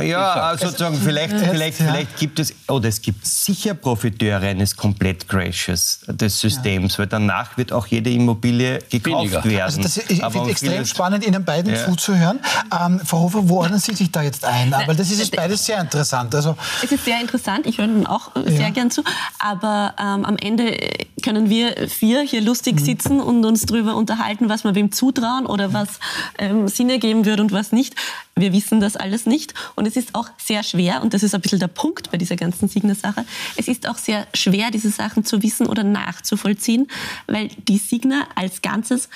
[0.00, 6.00] Ja, also sozusagen, vielleicht, vielleicht, vielleicht gibt es, oder es gibt sicher Profiteure eines Komplettcrashes
[6.08, 7.00] des Systems, ja.
[7.00, 9.44] weil danach wird auch jede Immobilie gekauft Weniger.
[9.44, 9.64] werden.
[9.64, 11.84] Also das, ich finde es extrem spannend, Ihnen beiden ja.
[11.84, 12.40] zuzuhören.
[12.72, 14.72] Ähm, Frau Hofer, wo ordnen Sie sich da jetzt ein?
[14.72, 16.34] Aber das ist jetzt beides sehr interessant.
[16.34, 18.70] Also, es ist sehr interessant, ich höre Ihnen auch sehr ja.
[18.70, 19.04] gern zu,
[19.38, 20.76] aber aber ähm, am Ende
[21.22, 22.84] können wir vier hier lustig mhm.
[22.84, 26.00] sitzen und uns darüber unterhalten, was wir wem zutrauen oder was
[26.38, 27.94] ähm, Sinn ergeben würde und was nicht.
[28.36, 29.54] Wir wissen das alles nicht.
[29.74, 32.36] Und es ist auch sehr schwer, und das ist ein bisschen der Punkt bei dieser
[32.36, 33.24] ganzen Signa-Sache,
[33.56, 36.88] es ist auch sehr schwer, diese Sachen zu wissen oder nachzuvollziehen,
[37.26, 39.08] weil die Signa als Ganzes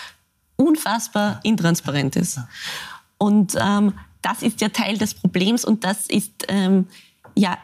[0.56, 2.40] unfassbar intransparent ist.
[3.18, 3.92] Und ähm,
[4.22, 6.86] das ist ja Teil des Problems und das ist ähm,
[7.36, 7.58] ja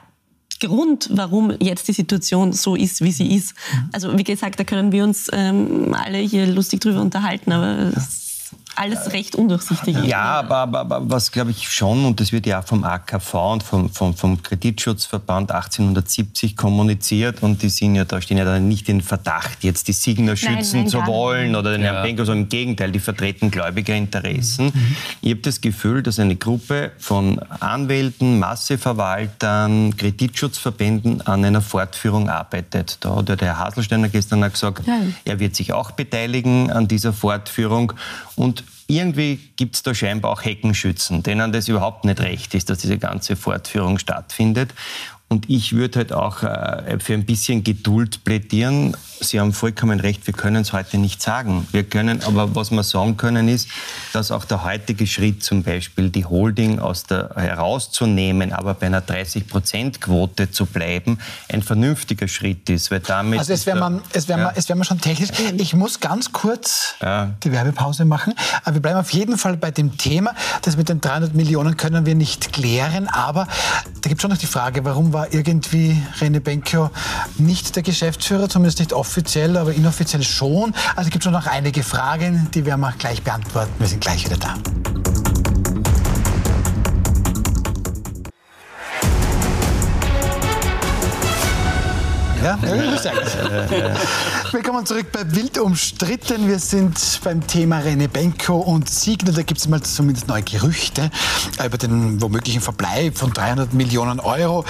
[0.61, 3.55] Grund, warum jetzt die Situation so ist, wie sie ist.
[3.93, 8.34] Also wie gesagt, da können wir uns ähm, alle hier lustig drüber unterhalten, aber es
[8.77, 9.97] alles recht undurchsichtig.
[10.05, 13.35] Ja, aber, aber, aber was glaube ich schon, und das wird ja auch vom AKV
[13.35, 18.69] und vom, vom, vom Kreditschutzverband 1870 kommuniziert, und die sind ja, da stehen ja dann
[18.69, 21.93] nicht in Verdacht, jetzt die Signer schützen nein, nein, zu wollen oder den ja.
[21.93, 24.67] Herrn Benko, sondern im Gegenteil, die vertreten Gläubigerinteressen.
[24.67, 24.97] Mhm.
[25.21, 32.99] Ich habe das Gefühl, dass eine Gruppe von Anwälten, Masseverwaltern, Kreditschutzverbänden an einer Fortführung arbeitet.
[33.01, 34.99] Da hat der Herr Haselsteiner gestern auch gesagt, ja.
[35.25, 37.93] er wird sich auch beteiligen an dieser Fortführung.
[38.37, 42.79] Und irgendwie gibt es da scheinbar auch Heckenschützen, denen das überhaupt nicht recht ist, dass
[42.79, 44.75] diese ganze Fortführung stattfindet.
[45.29, 48.97] Und ich würde halt auch äh, für ein bisschen Geduld plädieren.
[49.21, 51.67] Sie haben vollkommen recht, wir können es heute nicht sagen.
[51.73, 53.69] Wir können, aber was wir sagen können ist,
[54.13, 59.01] dass auch der heutige Schritt zum Beispiel die Holding aus der herauszunehmen, aber bei einer
[59.01, 64.41] 30-Prozent-Quote zu bleiben, ein vernünftiger Schritt ist, weil damit also es wäre man, es wäre
[64.41, 64.53] ja.
[64.55, 65.31] es wäre man schon technisch.
[65.57, 67.31] Ich muss ganz kurz ja.
[67.43, 70.35] die Werbepause machen, aber wir bleiben auf jeden Fall bei dem Thema.
[70.63, 73.49] Das mit den 300 Millionen können wir nicht klären, aber
[74.03, 76.90] da gibt es schon noch die Frage, warum war irgendwie René Benko
[77.38, 80.74] nicht der Geschäftsführer, zumindest nicht offiziell, aber inoffiziell schon.
[80.96, 83.72] Also es gibt schon noch einige Fragen, die werden wir gleich beantworten.
[83.79, 85.34] Wir sind gleich wieder da.
[92.45, 92.59] Ja,
[94.53, 96.47] Willkommen zurück bei Wild umstritten.
[96.47, 99.33] Wir sind beim Thema René Benko und Siegner.
[99.33, 101.11] Da gibt es mal zumindest neue Gerüchte
[101.65, 104.63] über den womöglichen Verbleib von 300 Millionen Euro,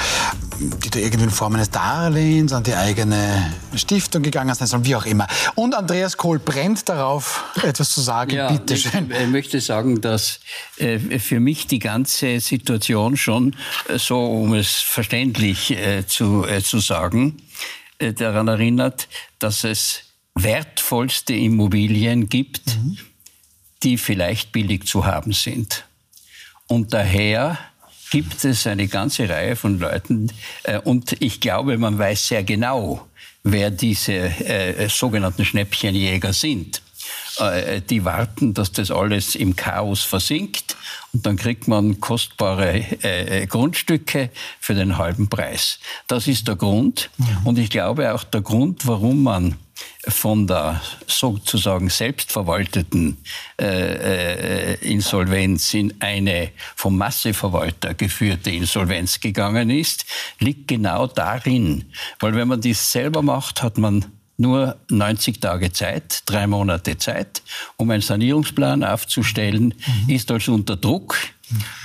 [0.84, 5.06] die da irgendwie in Form eines Darlehens an die eigene Stiftung gegangen sind, wie auch
[5.06, 5.26] immer.
[5.56, 8.36] Und Andreas Kohl brennt darauf, etwas zu sagen.
[8.36, 9.10] Ja, Bitte schön.
[9.10, 10.38] Ich möchte sagen, dass
[10.76, 13.56] äh, für mich die ganze Situation schon
[13.88, 17.53] äh, so, um es verständlich äh, zu, zu sagen, äh,
[18.12, 20.02] daran erinnert, dass es
[20.34, 22.98] wertvollste Immobilien gibt, mhm.
[23.82, 25.84] die vielleicht billig zu haben sind.
[26.66, 27.58] Und daher
[28.10, 30.32] gibt es eine ganze Reihe von Leuten,
[30.64, 33.08] äh, und ich glaube, man weiß sehr genau,
[33.42, 36.83] wer diese äh, sogenannten Schnäppchenjäger sind.
[37.38, 40.76] Äh, die warten, dass das alles im Chaos versinkt
[41.12, 45.78] und dann kriegt man kostbare äh, äh, Grundstücke für den halben Preis.
[46.06, 47.10] Das ist der Grund
[47.44, 49.56] und ich glaube auch der Grund, warum man
[50.06, 53.16] von der sozusagen selbstverwalteten
[53.60, 60.04] äh, äh, Insolvenz in eine vom Masseverwalter geführte Insolvenz gegangen ist,
[60.38, 61.86] liegt genau darin.
[62.20, 64.04] Weil wenn man dies selber macht, hat man
[64.36, 67.42] nur 90 Tage Zeit, drei Monate Zeit,
[67.76, 69.74] um einen Sanierungsplan aufzustellen,
[70.06, 70.14] mhm.
[70.14, 71.16] ist also unter Druck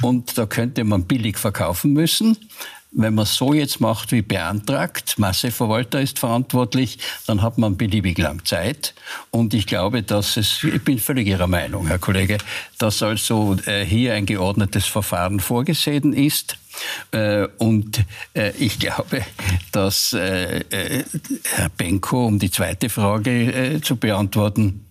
[0.02, 2.38] und da könnte man billig verkaufen müssen.
[2.92, 6.98] Wenn man es so jetzt macht wie beantragt, Masseverwalter ist verantwortlich,
[7.28, 8.96] dann hat man beliebig lang Zeit.
[9.30, 12.40] Und ich glaube, dass es, ich bin völlig Ihrer Meinung, Herr Kollege,
[12.80, 16.58] dass also äh, hier ein geordnetes Verfahren vorgesehen ist.
[17.12, 19.24] Äh, und äh, ich glaube,
[19.72, 24.86] dass Herr Benko, um die zweite Frage zu beantworten,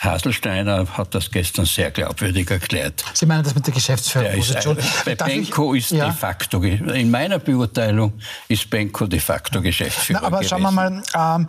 [0.00, 3.04] Haselsteiner hat das gestern sehr glaubwürdig erklärt.
[3.14, 4.78] Sie meinen das mit der Geschäftsführerposition?
[5.04, 6.06] Bei Benko ist ja.
[6.06, 8.12] de facto, in meiner Beurteilung
[8.46, 10.20] ist Benko de facto Geschäftsführer.
[10.20, 10.50] Na, aber gewesen.
[10.50, 11.48] schauen wir mal, ähm,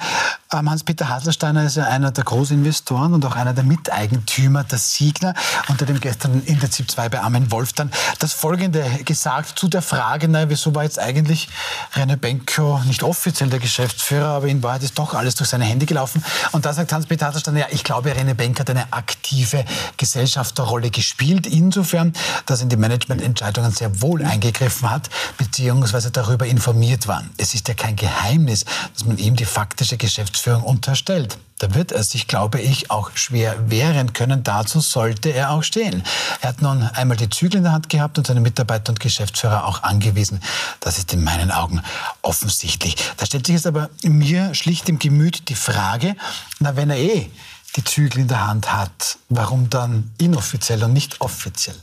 [0.52, 5.36] Hans-Peter Haselsteiner ist ja einer der Großinvestoren und auch einer der Miteigentümer der Siegner
[5.68, 9.68] hat ihm gestern in der ZIP 2 bei Armin Wolf dann das Folgende gesagt zu
[9.68, 11.50] der Frage, na, wieso war jetzt eigentlich
[11.94, 15.86] René Benko nicht offiziell der Geschäftsführer, aber in Wahrheit ist doch alles durch seine Hände
[15.86, 16.24] gelaufen.
[16.52, 19.64] Und da sagt Hans-Peter Haselsteiner, ja, ich glaube, René Bank hat eine aktive
[19.98, 22.12] Gesellschafterrolle gespielt, insofern,
[22.48, 27.24] dass in die Managemententscheidungen sehr wohl eingegriffen hat, beziehungsweise darüber informiert war.
[27.38, 31.38] Es ist ja kein Geheimnis, dass man ihm die faktische Geschäftsführung unterstellt.
[31.60, 34.44] Da wird er sich, glaube ich, auch schwer wehren können.
[34.44, 36.04] Dazu sollte er auch stehen.
[36.42, 39.66] Er hat nun einmal die Zügel in der Hand gehabt und seine Mitarbeiter und Geschäftsführer
[39.66, 40.42] auch angewiesen.
[40.80, 41.82] Das ist in meinen Augen
[42.22, 42.96] offensichtlich.
[43.18, 46.16] Da stellt sich jetzt aber mir schlicht im Gemüt die Frage,
[46.60, 47.30] na, wenn er eh
[47.76, 51.76] die Zügel in der Hand hat, warum dann inoffiziell und nicht offiziell?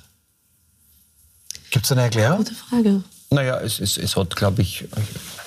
[1.71, 2.39] Gibt es eine Erklärung?
[2.39, 3.03] Gute Frage.
[3.31, 4.89] Naja, es, es, es hat, glaube ich,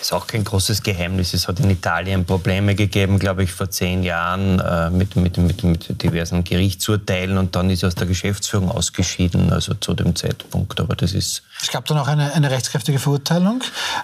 [0.02, 1.34] ist auch kein großes Geheimnis.
[1.34, 5.64] Es hat in Italien Probleme gegeben, glaube ich, vor zehn Jahren äh, mit, mit, mit,
[5.64, 10.80] mit diversen Gerichtsurteilen und dann ist er aus der Geschäftsführung ausgeschieden, also zu dem Zeitpunkt.
[10.80, 11.44] Aber das ist.
[11.62, 13.62] Es gab dann auch eine, eine rechtskräftige Verurteilung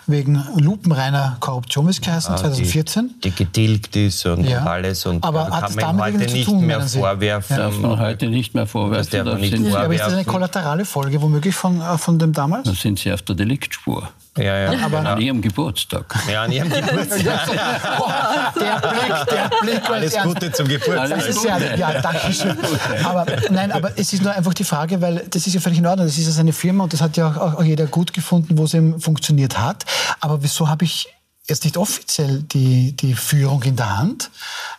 [0.08, 3.16] wegen lupenreiner Korruption, wie es geheißen, ja, 2014.
[3.24, 4.64] Die, die getilgt ist und ja.
[4.64, 5.06] alles.
[5.06, 7.56] Und aber kann hat man heute nicht tun, mehr vorwerfen.
[7.56, 7.64] Ja.
[7.64, 8.98] Darf man heute nicht mehr vorwerfen.
[8.98, 9.78] Das darf man nicht vorwerfen.
[9.78, 12.66] Aber ist das eine kollaterale Folge womöglich von, äh, von dem damals?
[12.66, 14.10] Dann sind Sie auf der Deliktspur.
[14.38, 14.86] Ja, ja.
[14.86, 16.14] Aber an ihrem Geburtstag.
[16.30, 17.24] Ja, an ihrem Geburtstag.
[18.60, 19.90] der Blick, der Blick.
[19.90, 21.10] Alles Gute zum Geburtstag.
[21.10, 22.58] Das ist ja, ja, danke schön.
[23.06, 25.88] Aber, nein, aber es ist nur einfach die Frage, weil das ist ja völlig in
[25.88, 26.08] Ordnung.
[26.08, 28.66] Das ist ja seine Firma und das hat ja auch, auch jeder gut gefunden, wo
[28.66, 29.86] es eben funktioniert hat.
[30.20, 31.08] Aber wieso habe ich
[31.48, 34.32] jetzt nicht offiziell die, die Führung in der Hand.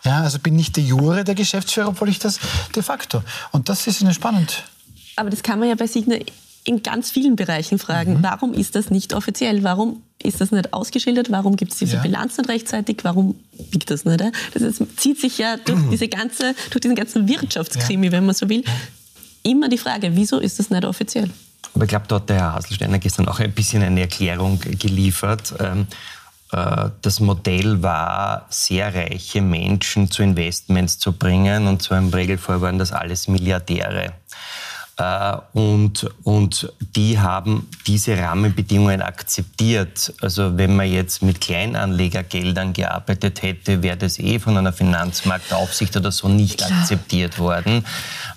[0.05, 2.41] Ja, also bin nicht der Jure der Geschäftsführer, obwohl ich das
[2.75, 3.23] de facto.
[3.53, 4.65] Und das ist spannend.
[5.17, 6.19] Aber das kann man ja bei Signer
[6.67, 8.15] in ganz vielen Bereichen fragen.
[8.15, 8.23] Mhm.
[8.23, 9.63] Warum ist das nicht offiziell?
[9.63, 11.31] Warum ist das nicht ausgeschildert?
[11.31, 12.03] Warum gibt es diese ja.
[12.03, 12.99] Bilanz nicht rechtzeitig?
[13.03, 13.37] Warum
[13.71, 14.23] biegt das nicht?
[14.53, 15.91] Das ist, zieht sich ja durch, mhm.
[15.93, 18.13] diese ganze, durch diesen ganzen Wirtschaftskrimi, ja.
[18.13, 18.65] wenn man so will,
[19.45, 21.31] immer die Frage, wieso ist das nicht offiziell?
[21.75, 25.55] Aber ich glaube, da hat der Herr Haselsteiner gestern auch ein bisschen eine Erklärung geliefert.
[25.61, 25.87] Ähm,
[26.51, 31.69] äh, das Modell war, sehr reiche Menschen zu Investments zu bringen.
[31.69, 34.15] Und zwar im Regelfall waren das alles Milliardäre.
[34.99, 40.15] Äh, und, und die haben diese Rahmenbedingungen akzeptiert.
[40.23, 46.11] Also wenn man jetzt mit Kleinanlegergeldern gearbeitet hätte, wäre das eh von einer Finanzmarktaufsicht oder
[46.13, 46.81] so nicht Klar.
[46.81, 47.85] akzeptiert worden.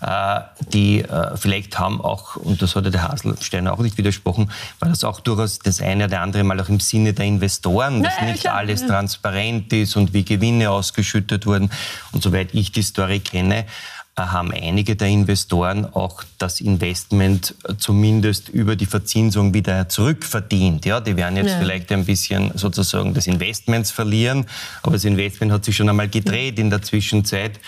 [0.02, 0.42] Äh,
[0.74, 5.06] die äh, vielleicht haben auch, und das hat der Haselsteiner auch nicht widersprochen, war das
[5.06, 8.42] auch durchaus das eine oder andere Mal auch im Sinne der Investoren, dass naja, nicht
[8.42, 8.56] klar.
[8.56, 11.70] alles transparent ist und wie Gewinne ausgeschüttet wurden.
[12.12, 13.66] Und soweit ich die Story kenne,
[14.28, 20.86] haben einige der Investoren auch das Investment zumindest über die Verzinsung wieder zurückverdient.
[20.86, 21.60] Ja, die werden jetzt ja.
[21.60, 24.46] vielleicht ein bisschen sozusagen des Investments verlieren,
[24.84, 27.60] aber das Investment hat sich schon einmal gedreht in der Zwischenzeit.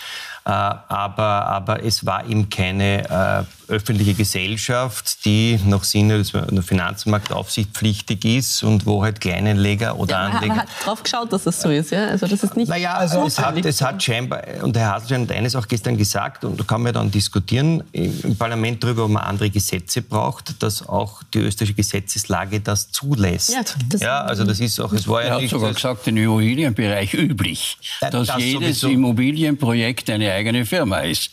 [0.44, 7.70] Äh, aber, aber es war eben keine äh, öffentliche Gesellschaft, die nach Sinne der Finanzmarktaufsicht
[7.70, 10.48] pflichtig ist und wo halt Kleinanleger oder ja, Anleger...
[10.48, 12.08] Man hat drauf geschaut, dass das so ist, ja?
[12.08, 12.70] Also das ist nicht...
[12.70, 16.44] Naja, also es hat, es hat scheinbar, und Herr Haselstein hat eines auch gestern gesagt,
[16.44, 20.88] und da kann man dann diskutieren im Parlament darüber, ob man andere Gesetze braucht, dass
[20.90, 23.54] auch die österreichische Gesetzeslage das zulässt.
[23.54, 24.92] Ja, das ja also das ist auch...
[24.92, 28.90] Es war ja er hat sogar gesagt, im Immobilienbereich üblich, dass das jedes sowieso.
[28.90, 31.32] Immobilienprojekt eine eigene Firma ist.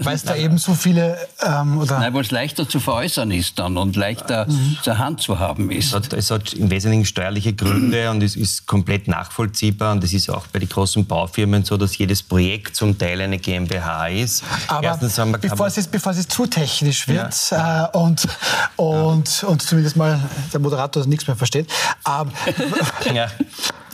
[0.00, 1.18] Weil es da eben so viele...
[1.42, 4.78] Ähm, oder Nein, weil es leichter zu veräußern ist dann und leichter mhm.
[4.82, 5.88] zur Hand zu haben ist.
[5.88, 9.92] Es hat, es hat im Wesentlichen steuerliche Gründe und es ist komplett nachvollziehbar.
[9.92, 13.38] Und es ist auch bei den großen Baufirmen so, dass jedes Projekt zum Teil eine
[13.38, 14.44] GmbH ist.
[14.68, 17.86] Aber Erstens wir, bevor, es, bevor es zu technisch wird ja.
[17.86, 18.26] äh, und,
[18.76, 19.48] und, ja.
[19.48, 20.20] und zumindest mal
[20.52, 21.70] der Moderator nichts mehr versteht.
[22.06, 22.30] Ähm,
[23.14, 23.28] ja.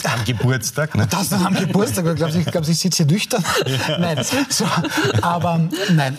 [0.05, 0.95] Am Geburtstag.
[0.95, 1.07] Ne?
[1.07, 2.07] Das dann am Geburtstag.
[2.07, 3.45] Ich glaube, ich, glaub, ich sitze hier nüchtern.
[3.67, 3.99] Ja.
[3.99, 4.67] Nein, so,
[5.23, 6.17] aber nein.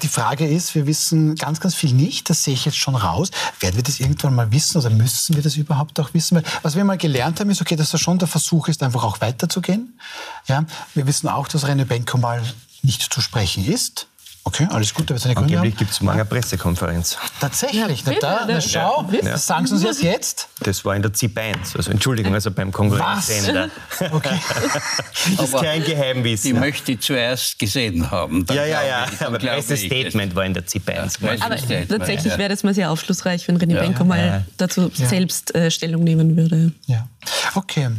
[0.00, 2.30] Die Frage ist, wir wissen ganz, ganz viel nicht.
[2.30, 3.30] Das sehe ich jetzt schon raus.
[3.60, 6.36] Werden wir das irgendwann mal wissen oder müssen wir das überhaupt auch wissen?
[6.36, 9.04] Weil was wir mal gelernt haben, ist, okay, dass das schon der Versuch ist, einfach
[9.04, 9.98] auch weiterzugehen.
[10.46, 12.42] Ja, wir wissen auch, dass René Benko mal
[12.82, 14.06] nicht zu sprechen ist.
[14.44, 17.16] Okay, alles gut, da wird seine Gründe Angeblich gibt es morgen eine Pressekonferenz.
[17.38, 19.38] Tatsächlich, ja, na, da, na, schau, ja.
[19.38, 20.48] sagen Sie uns das jetzt?
[20.60, 23.70] Das war in der ZIP 1, also Entschuldigung, also beim Konkurrenzsender.
[24.10, 24.40] Okay.
[25.36, 26.54] das ist kein Geheimwissen.
[26.54, 28.44] Die möchte ich zuerst gesehen haben.
[28.50, 31.20] Ja, ja, ja, aber das erste Statement war in der ZIP 1.
[31.20, 33.82] Ja, aber tatsächlich wäre das mal sehr aufschlussreich, wenn René ja.
[33.82, 36.72] Benko mal dazu selbst äh, Stellung nehmen würde.
[36.86, 37.06] Ja,
[37.54, 37.90] okay,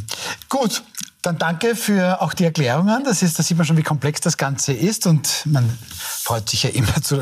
[0.50, 0.82] gut.
[1.24, 3.02] Dann danke für auch die Erklärungen.
[3.02, 6.64] Das ist, da sieht man schon, wie komplex das Ganze ist und man freut sich
[6.64, 7.16] ja immer, zu,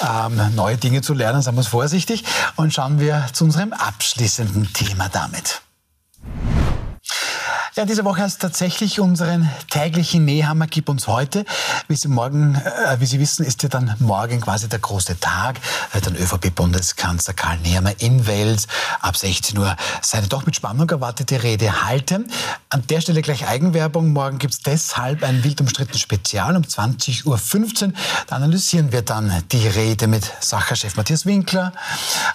[0.00, 2.24] ähm, neue Dinge zu lernen, sagen wir es vorsichtig.
[2.56, 5.60] Und schauen wir zu unserem abschließenden Thema damit.
[7.74, 11.46] Ja, diese Woche ist tatsächlich unseren täglichen Nähhammer Gib uns heute.
[11.88, 15.58] Wie Sie, morgen, äh, wie Sie wissen, ist ja dann morgen quasi der große Tag.
[15.94, 18.68] Äh, dann ÖVP-Bundeskanzler Karl Nehammer in Wels
[19.00, 22.30] ab 16 Uhr seine doch mit Spannung erwartete Rede halten.
[22.68, 24.12] An der Stelle gleich Eigenwerbung.
[24.12, 27.92] Morgen gibt es deshalb ein wild umstritten Spezial um 20.15 Uhr.
[28.26, 31.72] Da analysieren wir dann die Rede mit Sacherchef Matthias Winkler.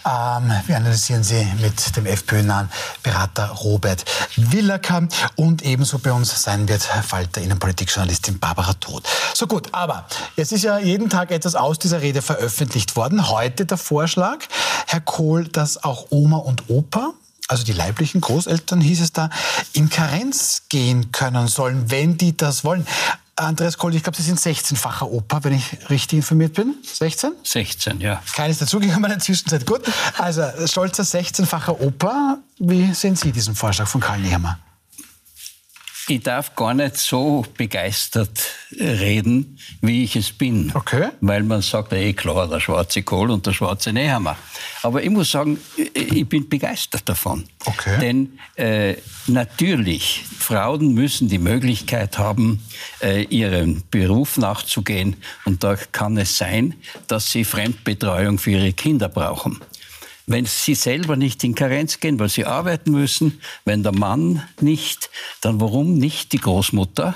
[0.03, 2.69] Ähm, wir analysieren sie mit dem FPÖ-nahen
[3.03, 4.03] Berater Robert
[4.35, 9.07] Willacker und ebenso bei uns sein wird Falter Innenpolitikjournalistin Barbara Todt.
[9.33, 10.05] So gut, aber
[10.35, 13.29] jetzt ist ja jeden Tag etwas aus dieser Rede veröffentlicht worden.
[13.29, 14.39] Heute der Vorschlag,
[14.87, 17.13] Herr Kohl, dass auch Oma und Opa
[17.49, 19.29] also die leiblichen Großeltern hieß es da,
[19.71, 22.85] in Karenz gehen können sollen, wenn die das wollen.
[23.37, 26.75] Andreas Kohl, ich glaube, Sie sind 16-facher Opa, wenn ich richtig informiert bin.
[26.81, 27.33] 16?
[27.43, 28.21] 16, ja.
[28.33, 29.65] Keines dazugekommen in der Zwischenzeit.
[29.65, 29.81] Gut.
[30.17, 32.39] Also, stolzer 16-facher Opa.
[32.57, 34.57] Wie sehen Sie diesen Vorschlag von Karl Nehammer?
[36.09, 38.39] Ich darf gar nicht so begeistert
[38.79, 40.71] reden, wie ich es bin.
[40.73, 41.09] Okay.
[41.21, 44.37] Weil man sagt, eh klar, der schwarze Kohl und der schwarze Nehammer.
[44.83, 47.45] Aber ich muss sagen, ich bin begeistert davon.
[47.65, 47.99] Okay.
[47.99, 48.95] Denn äh,
[49.27, 52.63] natürlich, Frauen müssen die Möglichkeit haben,
[53.01, 55.17] äh, ihrem Beruf nachzugehen.
[55.45, 56.75] Und da kann es sein,
[57.07, 59.59] dass sie Fremdbetreuung für ihre Kinder brauchen
[60.27, 65.09] wenn sie selber nicht in Karenz gehen, weil sie arbeiten müssen, wenn der Mann nicht,
[65.41, 67.15] dann warum nicht die Großmutter?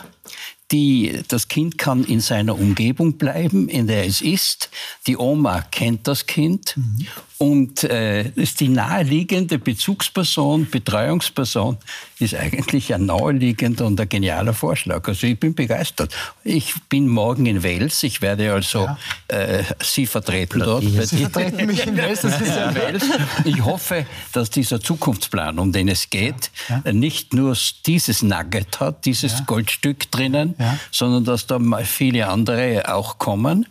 [0.72, 4.70] Die, das Kind kann in seiner Umgebung bleiben, in der es ist.
[5.05, 7.07] Die Oma kennt das Kind mhm.
[7.41, 11.75] Und äh, die naheliegende Bezugsperson, Betreuungsperson,
[12.19, 15.07] ist eigentlich ein naheliegender und ein genialer Vorschlag.
[15.07, 16.13] Also ich bin begeistert.
[16.43, 18.03] Ich bin morgen in Wels.
[18.03, 18.97] Ich werde also ja.
[19.29, 20.83] äh, Sie vertreten dort.
[20.83, 22.21] Sie vertreten mich in Wels.
[22.21, 23.05] Das ist ja Wels.
[23.43, 26.83] Ich hoffe, dass dieser Zukunftsplan, um den es geht, ja.
[26.85, 26.93] Ja.
[26.93, 30.53] nicht nur dieses Nugget hat, dieses Goldstück drinnen,
[30.91, 33.65] sondern dass da viele andere auch kommen.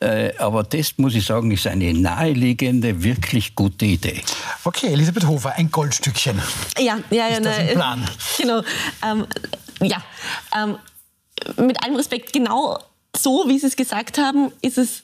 [0.00, 4.22] Äh, aber das, muss ich sagen, ist eine naheliegende, wirklich wirklich gute Idee.
[4.64, 6.40] Okay, Elisabeth Hofer, ein Goldstückchen.
[6.78, 7.28] Ja, ja, ja.
[7.28, 8.10] Ist das ein ne, Plan?
[8.38, 8.62] Genau.
[9.02, 9.26] Ähm,
[9.80, 10.02] ja,
[10.56, 10.78] ähm,
[11.64, 12.78] mit allem Respekt, genau
[13.16, 15.02] so, wie Sie es gesagt haben, ist es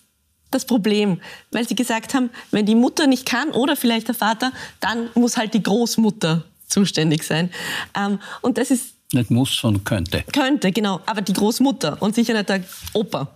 [0.50, 1.20] das Problem,
[1.52, 5.36] weil Sie gesagt haben, wenn die Mutter nicht kann oder vielleicht der Vater, dann muss
[5.36, 7.50] halt die Großmutter zuständig sein.
[7.94, 10.24] Ähm, und das ist nicht muss, sondern könnte.
[10.32, 11.00] Könnte, genau.
[11.06, 13.28] Aber die Großmutter und sicher nicht der Opa.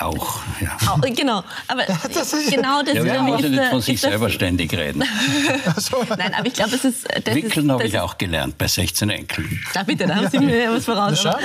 [0.00, 0.76] Auch, ja.
[0.88, 4.10] Auch, genau, aber das ist, genau das ja, ja, muss ist, nicht von sich das,
[4.10, 4.98] selber ständig reden.
[6.18, 7.08] Nein, aber ich glaube, es ist...
[7.24, 9.60] Das Wickeln habe ich auch gelernt bei 16 Enkeln.
[9.72, 11.24] Da bitte, da haben Sie mir was voraus.
[11.24, 11.38] Aber,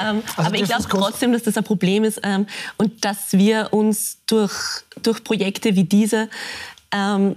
[0.00, 3.68] ähm, also aber ich glaube trotzdem, dass das ein Problem ist ähm, und dass wir
[3.72, 4.52] uns durch,
[5.02, 6.28] durch Projekte wie diese
[6.92, 7.36] ähm,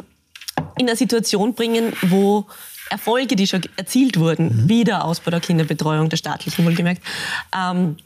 [0.78, 2.48] in eine Situation bringen, wo
[2.89, 4.70] Erfolge, die schon erzielt wurden, mhm.
[4.70, 7.02] wie der Ausbau der Kinderbetreuung, der staatlichen wohlgemerkt,
[7.56, 7.98] ähm,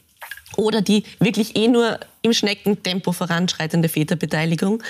[0.56, 4.82] oder die wirklich eh nur im Schneckentempo voranschreitende Väterbeteiligung,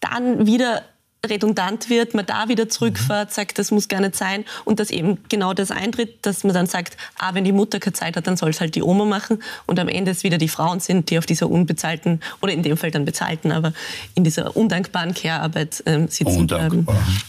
[0.00, 0.82] dann wieder
[1.26, 5.18] redundant wird, man da wieder zurückfährt, sagt, das muss gar nicht sein und dass eben
[5.28, 8.36] genau das eintritt, dass man dann sagt, ah, wenn die Mutter keine Zeit hat, dann
[8.36, 11.18] soll es halt die Oma machen und am Ende es wieder die Frauen sind, die
[11.18, 13.72] auf dieser unbezahlten oder in dem Fall dann bezahlten, aber
[14.14, 16.94] in dieser undankbaren Care-Arbeit ähm, sitzen Undankbar.
[16.94, 17.22] bleiben.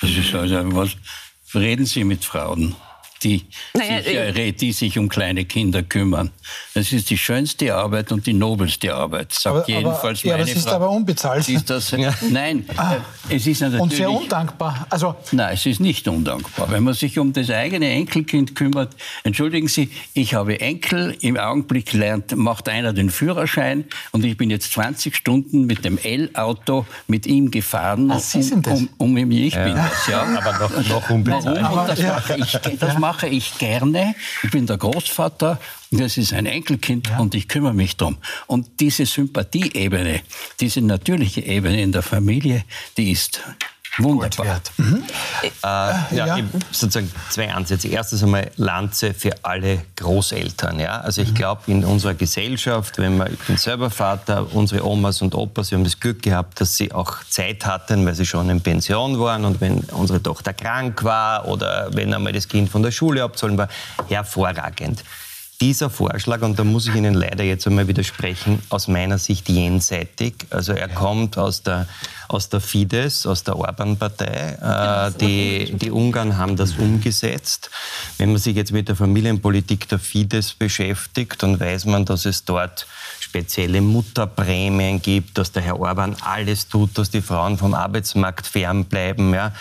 [0.00, 0.90] Das ist also was,
[1.54, 2.74] reden Sie mit Frauen
[3.22, 3.44] die,
[3.74, 6.30] naja, sich, äh, die sich um kleine Kinder kümmern.
[6.74, 10.54] Das ist die schönste Arbeit und die nobelste Arbeit, sagt aber, jedenfalls aber, meine ja,
[10.54, 11.48] das ist aber unbezahlt.
[11.48, 11.92] Ist das,
[12.30, 12.96] nein, ah,
[13.28, 13.82] äh, es ist natürlich...
[13.82, 14.86] Und sehr undankbar.
[14.90, 16.70] Also, nein, es ist nicht undankbar.
[16.70, 18.94] Wenn man sich um das eigene Enkelkind kümmert,
[19.24, 24.50] entschuldigen Sie, ich habe Enkel, im Augenblick lernt, macht einer den Führerschein und ich bin
[24.50, 28.10] jetzt 20 Stunden mit dem L-Auto mit ihm gefahren.
[28.12, 28.80] Ach, Sie sind das?
[28.80, 29.64] Um, um, um ich ja.
[29.64, 30.22] bin das, ja.
[30.22, 31.62] Aber noch, noch unbezahlt.
[31.62, 31.86] Warum?
[31.88, 32.14] das ja.
[32.14, 34.14] mache ich, das mache ich gerne.
[34.42, 37.18] Ich bin der Großvater, das ist ein Enkelkind ja.
[37.18, 38.18] und ich kümmere mich darum.
[38.46, 40.20] Und diese Sympathieebene,
[40.60, 42.64] diese natürliche Ebene in der Familie,
[42.96, 43.40] die ist
[43.98, 44.60] Wunderbar.
[44.76, 45.02] Mhm.
[45.42, 46.38] Äh, ja, ja.
[46.70, 47.88] sozusagen zwei Ansätze.
[47.88, 50.78] Erstens einmal Lanze für alle Großeltern.
[50.78, 51.00] Ja?
[51.00, 51.34] Also ich mhm.
[51.34, 55.78] glaube, in unserer Gesellschaft, wenn man, ich bin selber Vater, unsere Omas und Opas, wir
[55.78, 59.44] haben das Glück gehabt, dass sie auch Zeit hatten, weil sie schon in Pension waren
[59.44, 63.58] und wenn unsere Tochter krank war oder wenn einmal das Kind von der Schule abzahlen
[63.58, 63.68] war,
[64.08, 65.02] hervorragend
[65.60, 70.34] dieser Vorschlag, und da muss ich Ihnen leider jetzt einmal widersprechen, aus meiner Sicht jenseitig.
[70.50, 71.88] Also er kommt aus der,
[72.28, 74.58] aus der Fidesz, aus der Orban-Partei.
[74.62, 77.70] Äh, die, die Ungarn haben das umgesetzt.
[78.18, 82.44] Wenn man sich jetzt mit der Familienpolitik der Fidesz beschäftigt, dann weiß man, dass es
[82.44, 82.86] dort
[83.18, 89.34] spezielle Mutterprämien gibt, dass der Herr Orban alles tut, dass die Frauen vom Arbeitsmarkt fernbleiben.
[89.34, 89.52] Ja.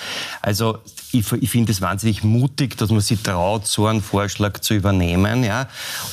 [0.42, 0.80] Also
[1.20, 5.44] ich, ich finde es wahnsinnig mutig, dass man sich traut, so einen Vorschlag zu übernehmen.
[5.44, 5.68] Ja.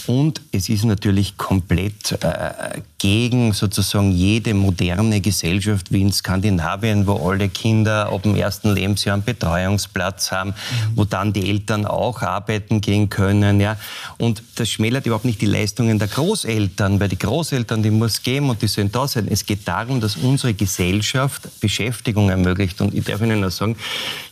[0.07, 7.29] Und es ist natürlich komplett äh, gegen sozusagen jede moderne Gesellschaft wie in Skandinavien, wo
[7.29, 10.97] alle Kinder ab dem ersten Lebensjahr einen Betreuungsplatz haben, mhm.
[10.97, 13.61] wo dann die Eltern auch arbeiten gehen können.
[13.61, 13.77] Ja.
[14.19, 18.49] Und das schmälert überhaupt nicht die Leistungen der Großeltern, weil die Großeltern, die muss geben
[18.49, 19.29] und die sollen da sein.
[19.31, 22.81] Es geht darum, dass unsere Gesellschaft Beschäftigung ermöglicht.
[22.81, 23.77] Und ich darf Ihnen nur sagen,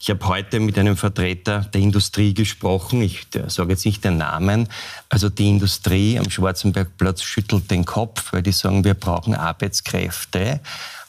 [0.01, 3.03] ich habe heute mit einem Vertreter der Industrie gesprochen.
[3.03, 4.69] Ich sage jetzt nicht den Namen.
[5.09, 10.61] Also die Industrie am Schwarzenbergplatz schüttelt den Kopf, weil die sagen, wir brauchen Arbeitskräfte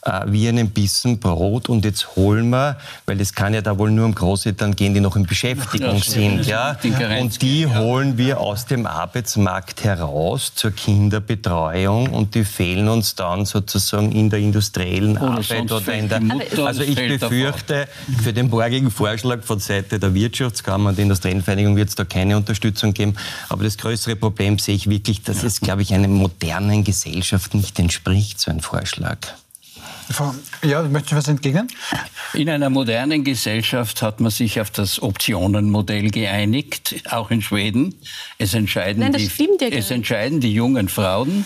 [0.04, 2.76] äh, wie einen Bissen Brot und jetzt holen wir,
[3.06, 6.02] weil es kann ja da wohl nur um Großeltern gehen, die noch in Beschäftigung ja,
[6.02, 6.76] sind, ja,
[7.20, 13.46] und die holen wir aus dem Arbeitsmarkt heraus zur Kinderbetreuung und die fehlen uns dann
[13.46, 16.20] sozusagen in der industriellen oder Arbeit oder in der,
[16.66, 17.88] also ich befürchte,
[18.22, 22.36] für den morgigen Vorschlag von Seite der Wirtschaftskammer und der Industriellenvereinigung wird es da keine
[22.36, 23.14] Unterstützung geben,
[23.48, 27.78] aber das größere Problem sehe ich wirklich, dass es, glaube ich, einer modernen Gesellschaft nicht
[27.78, 29.18] entspricht, so ein Vorschlag.
[30.62, 31.68] Ja, möchte ich was entgegnen?
[32.34, 37.94] In einer modernen Gesellschaft hat man sich auf das Optionenmodell geeinigt, auch in Schweden.
[38.38, 39.30] Es entscheiden, Nein, die,
[39.60, 41.44] ja es entscheiden die jungen Frauen,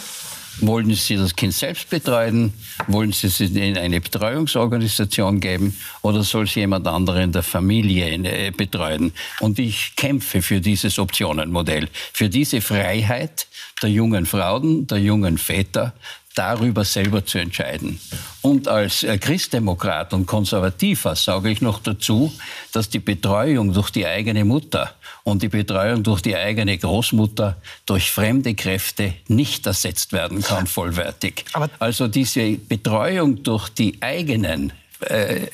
[0.60, 2.52] wollen Sie das Kind selbst betreuen?
[2.88, 5.76] Wollen Sie es in eine Betreuungsorganisation geben?
[6.02, 9.12] Oder soll es jemand anderen in der Familie äh, betreuen?
[9.40, 13.46] Und ich kämpfe für dieses Optionenmodell, für diese Freiheit
[13.82, 15.94] der jungen Frauen, der jungen Väter,
[16.38, 17.98] darüber selber zu entscheiden.
[18.42, 22.32] Und als äh, Christdemokrat und Konservativer sage ich noch dazu,
[22.72, 28.12] dass die Betreuung durch die eigene Mutter und die Betreuung durch die eigene Großmutter durch
[28.12, 31.44] fremde Kräfte nicht ersetzt werden kann, vollwertig.
[31.52, 35.46] Aber also diese Betreuung durch die eigenen äh,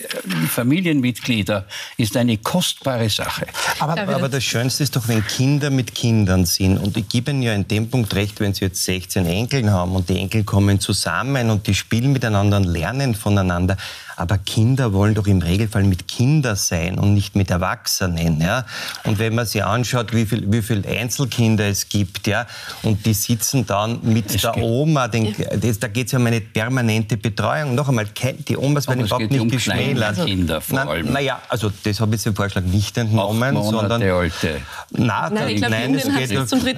[0.48, 1.66] Familienmitglieder
[1.96, 3.46] ist eine kostbare Sache.
[3.78, 6.78] Aber, aber, das Schönste ist doch, wenn Kinder mit Kindern sind.
[6.78, 9.94] Und ich gebe Ihnen ja in dem Punkt recht, wenn Sie jetzt 16 Enkel haben
[9.94, 13.76] und die Enkel kommen zusammen und die spielen miteinander und lernen voneinander.
[14.16, 18.40] Aber Kinder wollen doch im Regelfall mit Kindern sein und nicht mit Erwachsenen.
[18.40, 18.64] Ja?
[19.04, 22.46] Und wenn man sich anschaut, wie viele wie viel Einzelkinder es gibt, ja,
[22.82, 26.26] und die sitzen dann mit es der Oma, den, das, da geht es ja um
[26.26, 27.74] eine permanente Betreuung.
[27.74, 28.06] Noch einmal,
[28.48, 30.24] die Omas werden überhaupt nicht um geschmälert.
[30.24, 31.12] Kinder vor allem.
[31.12, 34.02] Naja, also das habe ich jetzt im Vorschlag nicht entnommen, sondern...
[34.02, 34.60] alte.
[34.90, 36.30] Na, nein, glaub, nein es, geht,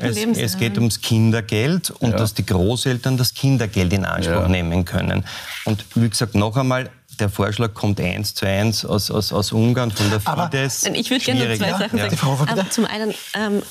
[0.03, 2.17] es, es, geht ums Kindergeld und ja.
[2.17, 4.49] dass die Großeltern das Kindergeld in Anspruch ja.
[4.49, 5.25] nehmen können.
[5.65, 9.91] Und wie gesagt, noch einmal, der Vorschlag kommt eins zu eins aus, aus, aus Ungarn
[9.91, 10.85] von der Fidesz.
[10.85, 12.11] Aber ich würde gerne zwei Sachen ja.
[12.11, 12.57] sagen.
[12.57, 12.71] Ja.
[12.71, 13.63] zum einen, ähm,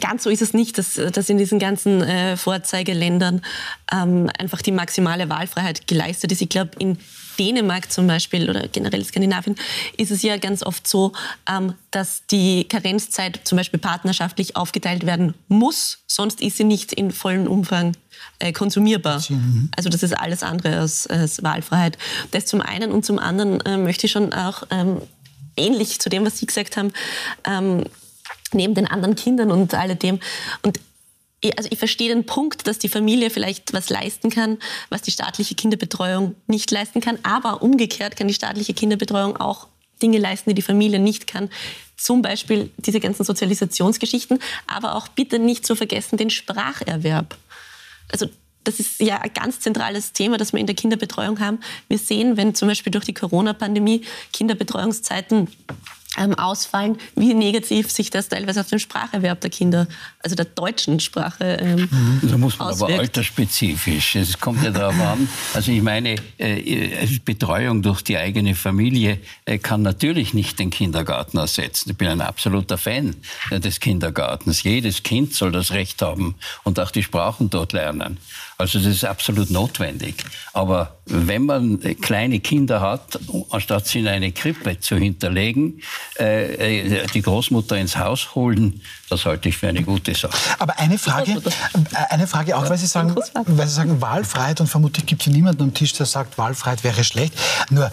[0.00, 3.42] ganz so ist es nicht, dass, dass in diesen ganzen äh, Vorzeigeländern
[3.92, 6.42] ähm, einfach die maximale Wahlfreiheit geleistet ist.
[6.42, 6.98] Ich glaube, in
[7.38, 9.56] Dänemark zum Beispiel oder generell Skandinavien
[9.96, 11.12] ist es ja ganz oft so,
[11.50, 17.10] ähm, dass die Karenzzeit zum Beispiel partnerschaftlich aufgeteilt werden muss, sonst ist sie nicht in
[17.10, 17.92] vollem Umfang
[18.38, 19.22] äh, konsumierbar.
[19.28, 19.70] Mhm.
[19.76, 21.98] Also das ist alles andere als, als Wahlfreiheit.
[22.30, 25.02] Das zum einen und zum anderen äh, möchte ich schon auch ähm,
[25.56, 26.92] ähnlich zu dem, was Sie gesagt haben,
[27.44, 27.84] ähm,
[28.54, 30.20] neben den anderen Kindern und alledem.
[30.62, 30.80] Und
[31.56, 35.54] also ich verstehe den Punkt, dass die Familie vielleicht was leisten kann, was die staatliche
[35.54, 37.18] Kinderbetreuung nicht leisten kann.
[37.22, 39.68] Aber umgekehrt kann die staatliche Kinderbetreuung auch
[40.02, 41.50] Dinge leisten, die die Familie nicht kann.
[41.96, 47.36] Zum Beispiel diese ganzen Sozialisationsgeschichten, aber auch bitte nicht zu vergessen den Spracherwerb.
[48.10, 48.26] Also
[48.64, 51.60] das ist ja ein ganz zentrales Thema, das wir in der Kinderbetreuung haben.
[51.88, 55.48] Wir sehen, wenn zum Beispiel durch die Corona-Pandemie Kinderbetreuungszeiten
[56.16, 59.86] ausfallen, wie negativ sich das teilweise auf den Spracherwerb der Kinder,
[60.22, 62.20] also der deutschen Sprache ähm, mhm.
[62.22, 62.92] Da muss man auswirkt.
[62.92, 64.16] aber altersspezifisch.
[64.16, 65.28] Es kommt ja darauf an.
[65.54, 71.38] Also ich meine, äh, Betreuung durch die eigene Familie äh, kann natürlich nicht den Kindergarten
[71.38, 71.90] ersetzen.
[71.90, 73.16] Ich bin ein absoluter Fan
[73.50, 74.62] äh, des Kindergartens.
[74.62, 78.18] Jedes Kind soll das Recht haben und auch die Sprachen dort lernen.
[78.58, 80.24] Also das ist absolut notwendig.
[80.54, 83.18] Aber wenn man kleine Kinder hat,
[83.50, 85.82] anstatt sie in eine Krippe zu hinterlegen,
[86.18, 88.80] äh, äh, die Großmutter ins Haus holen,
[89.10, 90.36] das halte ich für eine gute Sache.
[90.58, 91.40] Aber eine Frage, äh,
[92.08, 95.62] eine Frage auch, weil Sie sagen, weil Sie sagen Wahlfreiheit und vermutlich gibt es niemanden
[95.62, 97.34] am Tisch, der sagt, Wahlfreiheit wäre schlecht.
[97.70, 97.90] Nur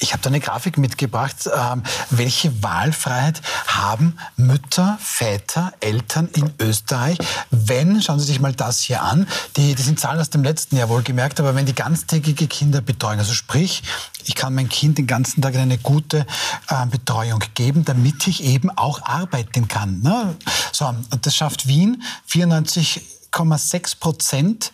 [0.00, 1.48] ich habe da eine Grafik mitgebracht.
[1.54, 7.18] Ähm, welche Wahlfreiheit haben Mütter, Väter, Eltern in Österreich,
[7.50, 9.26] wenn, schauen Sie sich mal das hier an,
[9.56, 13.34] die, das sind Zahlen aus dem letzten Jahr wohlgemerkt, aber wenn die ganztägige Kinderbetreuung, also
[13.34, 13.82] sprich,
[14.24, 16.26] ich kann mein Kind den ganzen Tag eine gute
[16.68, 20.00] äh, Betreuung geben, damit ich eben auch arbeiten kann.
[20.00, 20.36] Ne?
[20.72, 24.72] So, das schafft Wien 94 8,6 Prozent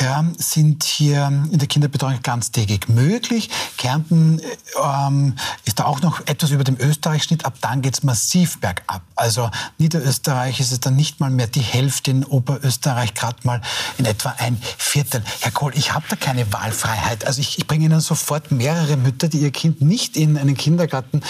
[0.00, 3.50] ja, sind hier in der Kinderbetreuung ganztägig möglich.
[3.76, 4.40] Kärnten
[4.82, 7.44] ähm, ist da auch noch etwas über dem Österreich-Schnitt.
[7.44, 9.02] Ab dann geht es massiv bergab.
[9.14, 13.60] Also Niederösterreich ist es dann nicht mal mehr die Hälfte, in Oberösterreich gerade mal
[13.98, 15.22] in etwa ein Viertel.
[15.40, 17.26] Herr Kohl, ich habe da keine Wahlfreiheit.
[17.26, 21.20] Also ich, ich bringe Ihnen sofort mehrere Mütter, die ihr Kind nicht in einen Kindergarten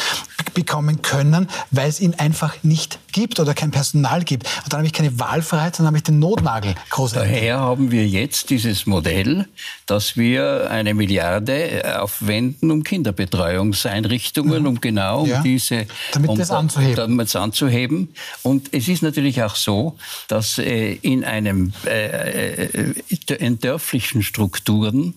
[0.54, 4.46] bekommen können, weil es ihn einfach nicht gibt oder kein Personal gibt.
[4.64, 7.12] Und dann habe ich keine Wahlfreiheit, dann habe ich den Notnagel groß.
[7.12, 9.46] Daher haben wir jetzt dieses Modell,
[9.86, 14.68] dass wir eine Milliarde aufwenden, um Kinderbetreuungseinrichtungen, mhm.
[14.68, 15.42] um genau ja.
[15.42, 16.96] diese damit um, das anzuheben.
[16.96, 18.14] Damit anzuheben.
[18.42, 19.96] Und es ist natürlich auch so,
[20.28, 22.94] dass äh, in einem äh, äh
[23.38, 25.14] in dörflichen Strukturen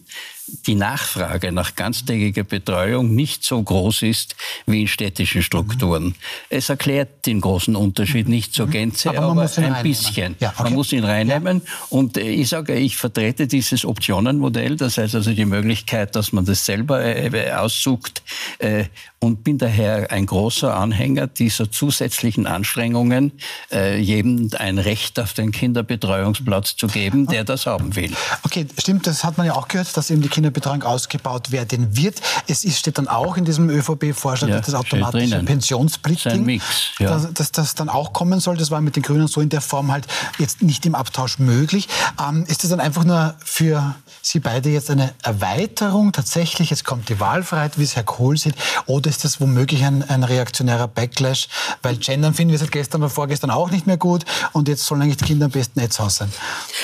[0.65, 4.35] die Nachfrage nach ganztägiger Betreuung nicht so groß ist
[4.65, 6.03] wie in städtischen Strukturen.
[6.05, 6.15] Mhm.
[6.49, 8.71] Es erklärt den großen Unterschied nicht zur mhm.
[8.71, 10.35] Gänze, aber, aber ein bisschen.
[10.39, 10.63] Ja, okay.
[10.63, 11.61] Man muss ihn reinnehmen.
[11.65, 11.71] Ja.
[11.89, 16.45] Und äh, ich sage, ich vertrete dieses Optionenmodell, das heißt also die Möglichkeit, dass man
[16.45, 18.23] das selber äh, aussucht
[18.59, 18.85] äh,
[19.19, 23.31] und bin daher ein großer Anhänger dieser zusätzlichen Anstrengungen,
[23.71, 28.11] jedem ein Recht auf den Kinderbetreuungsplatz zu geben, der das haben will.
[28.41, 32.19] Okay, stimmt, das hat man ja auch gehört, dass eben die Kinderbetreuung ausgebaut werden wird.
[32.47, 36.61] Es ist, steht dann auch in diesem ÖVP-Vorschlag, ja, das automatische Pensionspflichtding,
[36.99, 37.09] ja.
[37.09, 38.57] dass, dass, das dann auch kommen soll.
[38.57, 40.07] Das war mit den Grünen so in der Form halt
[40.39, 41.87] jetzt nicht im Abtausch möglich.
[42.19, 46.71] Ähm, ist das dann einfach nur für Sie beide jetzt eine Erweiterung tatsächlich?
[46.71, 48.55] Es kommt die Wahlfreiheit, wie es Herr Kohl sieht,
[48.85, 51.47] oder ist das womöglich ein, ein reaktionärer Backlash?
[51.81, 55.01] Weil Gendern finden wir seit gestern oder vorgestern auch nicht mehr gut und jetzt sollen
[55.01, 56.31] eigentlich die Kinder am besten Netz aus sein.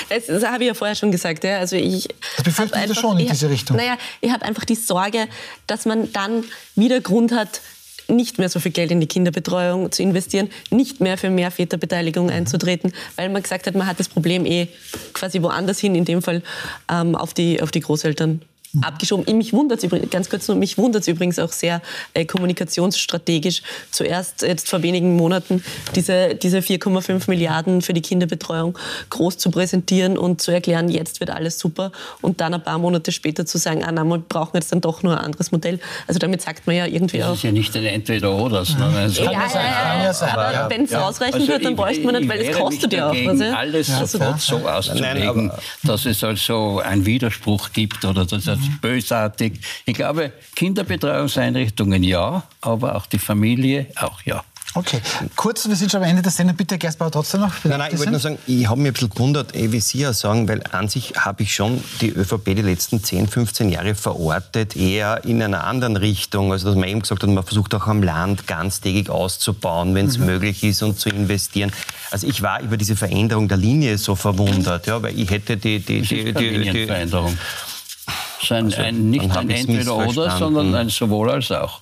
[0.08, 1.44] Das, das habe ich ja vorher schon gesagt.
[1.44, 1.58] Ja.
[1.58, 3.76] Also ich das befürchten Sie schon in diese Richtung?
[3.76, 5.28] Naja, ich habe einfach die Sorge,
[5.66, 7.60] dass man dann wieder Grund hat,
[8.08, 12.26] nicht mehr so viel Geld in die Kinderbetreuung zu investieren, nicht mehr für mehr Väterbeteiligung
[12.26, 12.32] mhm.
[12.32, 14.68] einzutreten, weil man gesagt hat, man hat das Problem eh
[15.12, 16.42] quasi woanders hin, in dem Fall
[16.90, 18.42] ähm, auf, die, auf die Großeltern
[18.82, 19.36] abgeschoben.
[19.36, 21.80] Mich wundert übrigens, ganz kurz nur, mich wundert es übrigens auch sehr
[22.14, 23.62] äh, kommunikationsstrategisch.
[23.90, 25.64] Zuerst jetzt vor wenigen Monaten
[25.94, 28.78] diese, diese 4,5 Milliarden für die Kinderbetreuung
[29.10, 33.12] groß zu präsentieren und zu erklären, jetzt wird alles super und dann ein paar Monate
[33.12, 35.80] später zu sagen, ah, nein, wir brauchen jetzt dann doch nur ein anderes Modell.
[36.06, 37.28] Also damit sagt man ja irgendwie auch...
[37.28, 38.62] Das ist ja nicht ein Entweder-Oder.
[38.64, 42.40] Ja, ja, ja, ja, aber wenn es ausreichen also wird, dann bräuchte man nicht, weil
[42.40, 43.40] es kostet ja auch was.
[43.40, 43.54] Ja?
[43.54, 44.06] alles ja.
[44.06, 48.78] sofort so auszulegen, Nein, dass es also einen Widerspruch gibt oder dass das mhm.
[48.80, 49.60] bösartig.
[49.84, 54.44] Ich glaube, Kinderbetreuungseinrichtungen ja, aber auch die Familie auch ja.
[54.74, 55.00] Okay,
[55.34, 56.54] kurz, wir sind schon am Ende der Sendung.
[56.54, 57.52] Bitte, Gersbauer, trotzdem noch.
[57.64, 60.00] Nein, nein, ich wollte nur sagen, ich habe mich ein bisschen gewundert, eh, wie Sie
[60.00, 63.94] ja sagen, weil an sich habe ich schon die ÖVP die letzten 10, 15 Jahre
[63.94, 66.52] verortet, eher in einer anderen Richtung.
[66.52, 70.18] Also, dass man eben gesagt hat, man versucht auch am Land ganztägig auszubauen, wenn es
[70.18, 70.26] mhm.
[70.26, 71.72] möglich ist und zu investieren.
[72.10, 75.80] Also, ich war über diese Veränderung der Linie so verwundert, ja, weil ich hätte die...
[75.80, 77.36] die, die, die, die Veränderung.
[78.50, 81.80] Ein, also, ein, nicht ein Entweder-Oder, sondern ein sowohl als auch.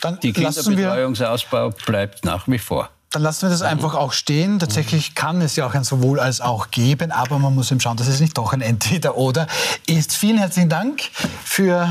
[0.00, 2.90] Dann Die Kinderbetreuungsausbau bleibt nach wie vor.
[3.10, 4.58] Dann lassen wir das einfach auch stehen.
[4.58, 7.96] Tatsächlich kann es ja auch ein sowohl als auch geben, aber man muss eben schauen,
[7.96, 9.46] dass es nicht doch ein Entweder-Oder
[9.86, 10.14] ist.
[10.14, 11.00] Vielen herzlichen Dank
[11.44, 11.88] für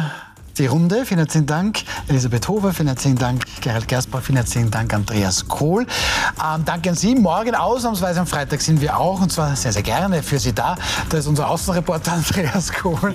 [0.57, 1.05] die Runde.
[1.05, 2.73] Vielen herzlichen Dank, Elisabeth Hofer.
[2.73, 4.21] Vielen herzlichen Dank, Gerald Gersbach.
[4.21, 5.83] Vielen herzlichen Dank, Andreas Kohl.
[5.83, 7.15] Ähm, danke an Sie.
[7.15, 10.75] Morgen ausnahmsweise am Freitag sind wir auch und zwar sehr, sehr gerne für Sie da.
[11.09, 13.13] Da ist unser Außenreporter Andreas Kohl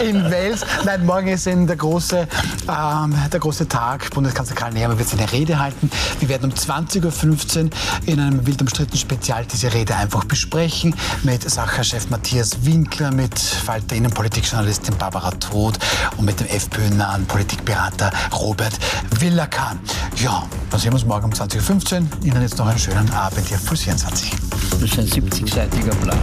[0.00, 0.64] in Wels.
[0.84, 2.26] Nein, morgen ist in der große,
[2.68, 4.10] ähm, der große Tag.
[4.10, 5.90] Bundeskanzler Karl Nehammer wird seine Rede halten.
[6.20, 7.70] Wir werden um 20.15 Uhr
[8.06, 10.94] in einem wild umstritten Spezial diese Rede einfach besprechen
[11.24, 15.78] mit Sacherchef Matthias Winkler, mit Falter Innenpolitikjournalistin Barbara Todt
[16.16, 18.78] und mit dem FPÖ-nahen Politikberater Robert
[19.18, 19.78] Villakan.
[20.16, 22.06] Ja, dann sehen wir uns morgen um 20.15 Uhr.
[22.24, 24.32] Ihnen jetzt noch einen schönen Abend hier auf Puls 24.
[24.72, 26.18] Das ist ein 70-seitiger Plan.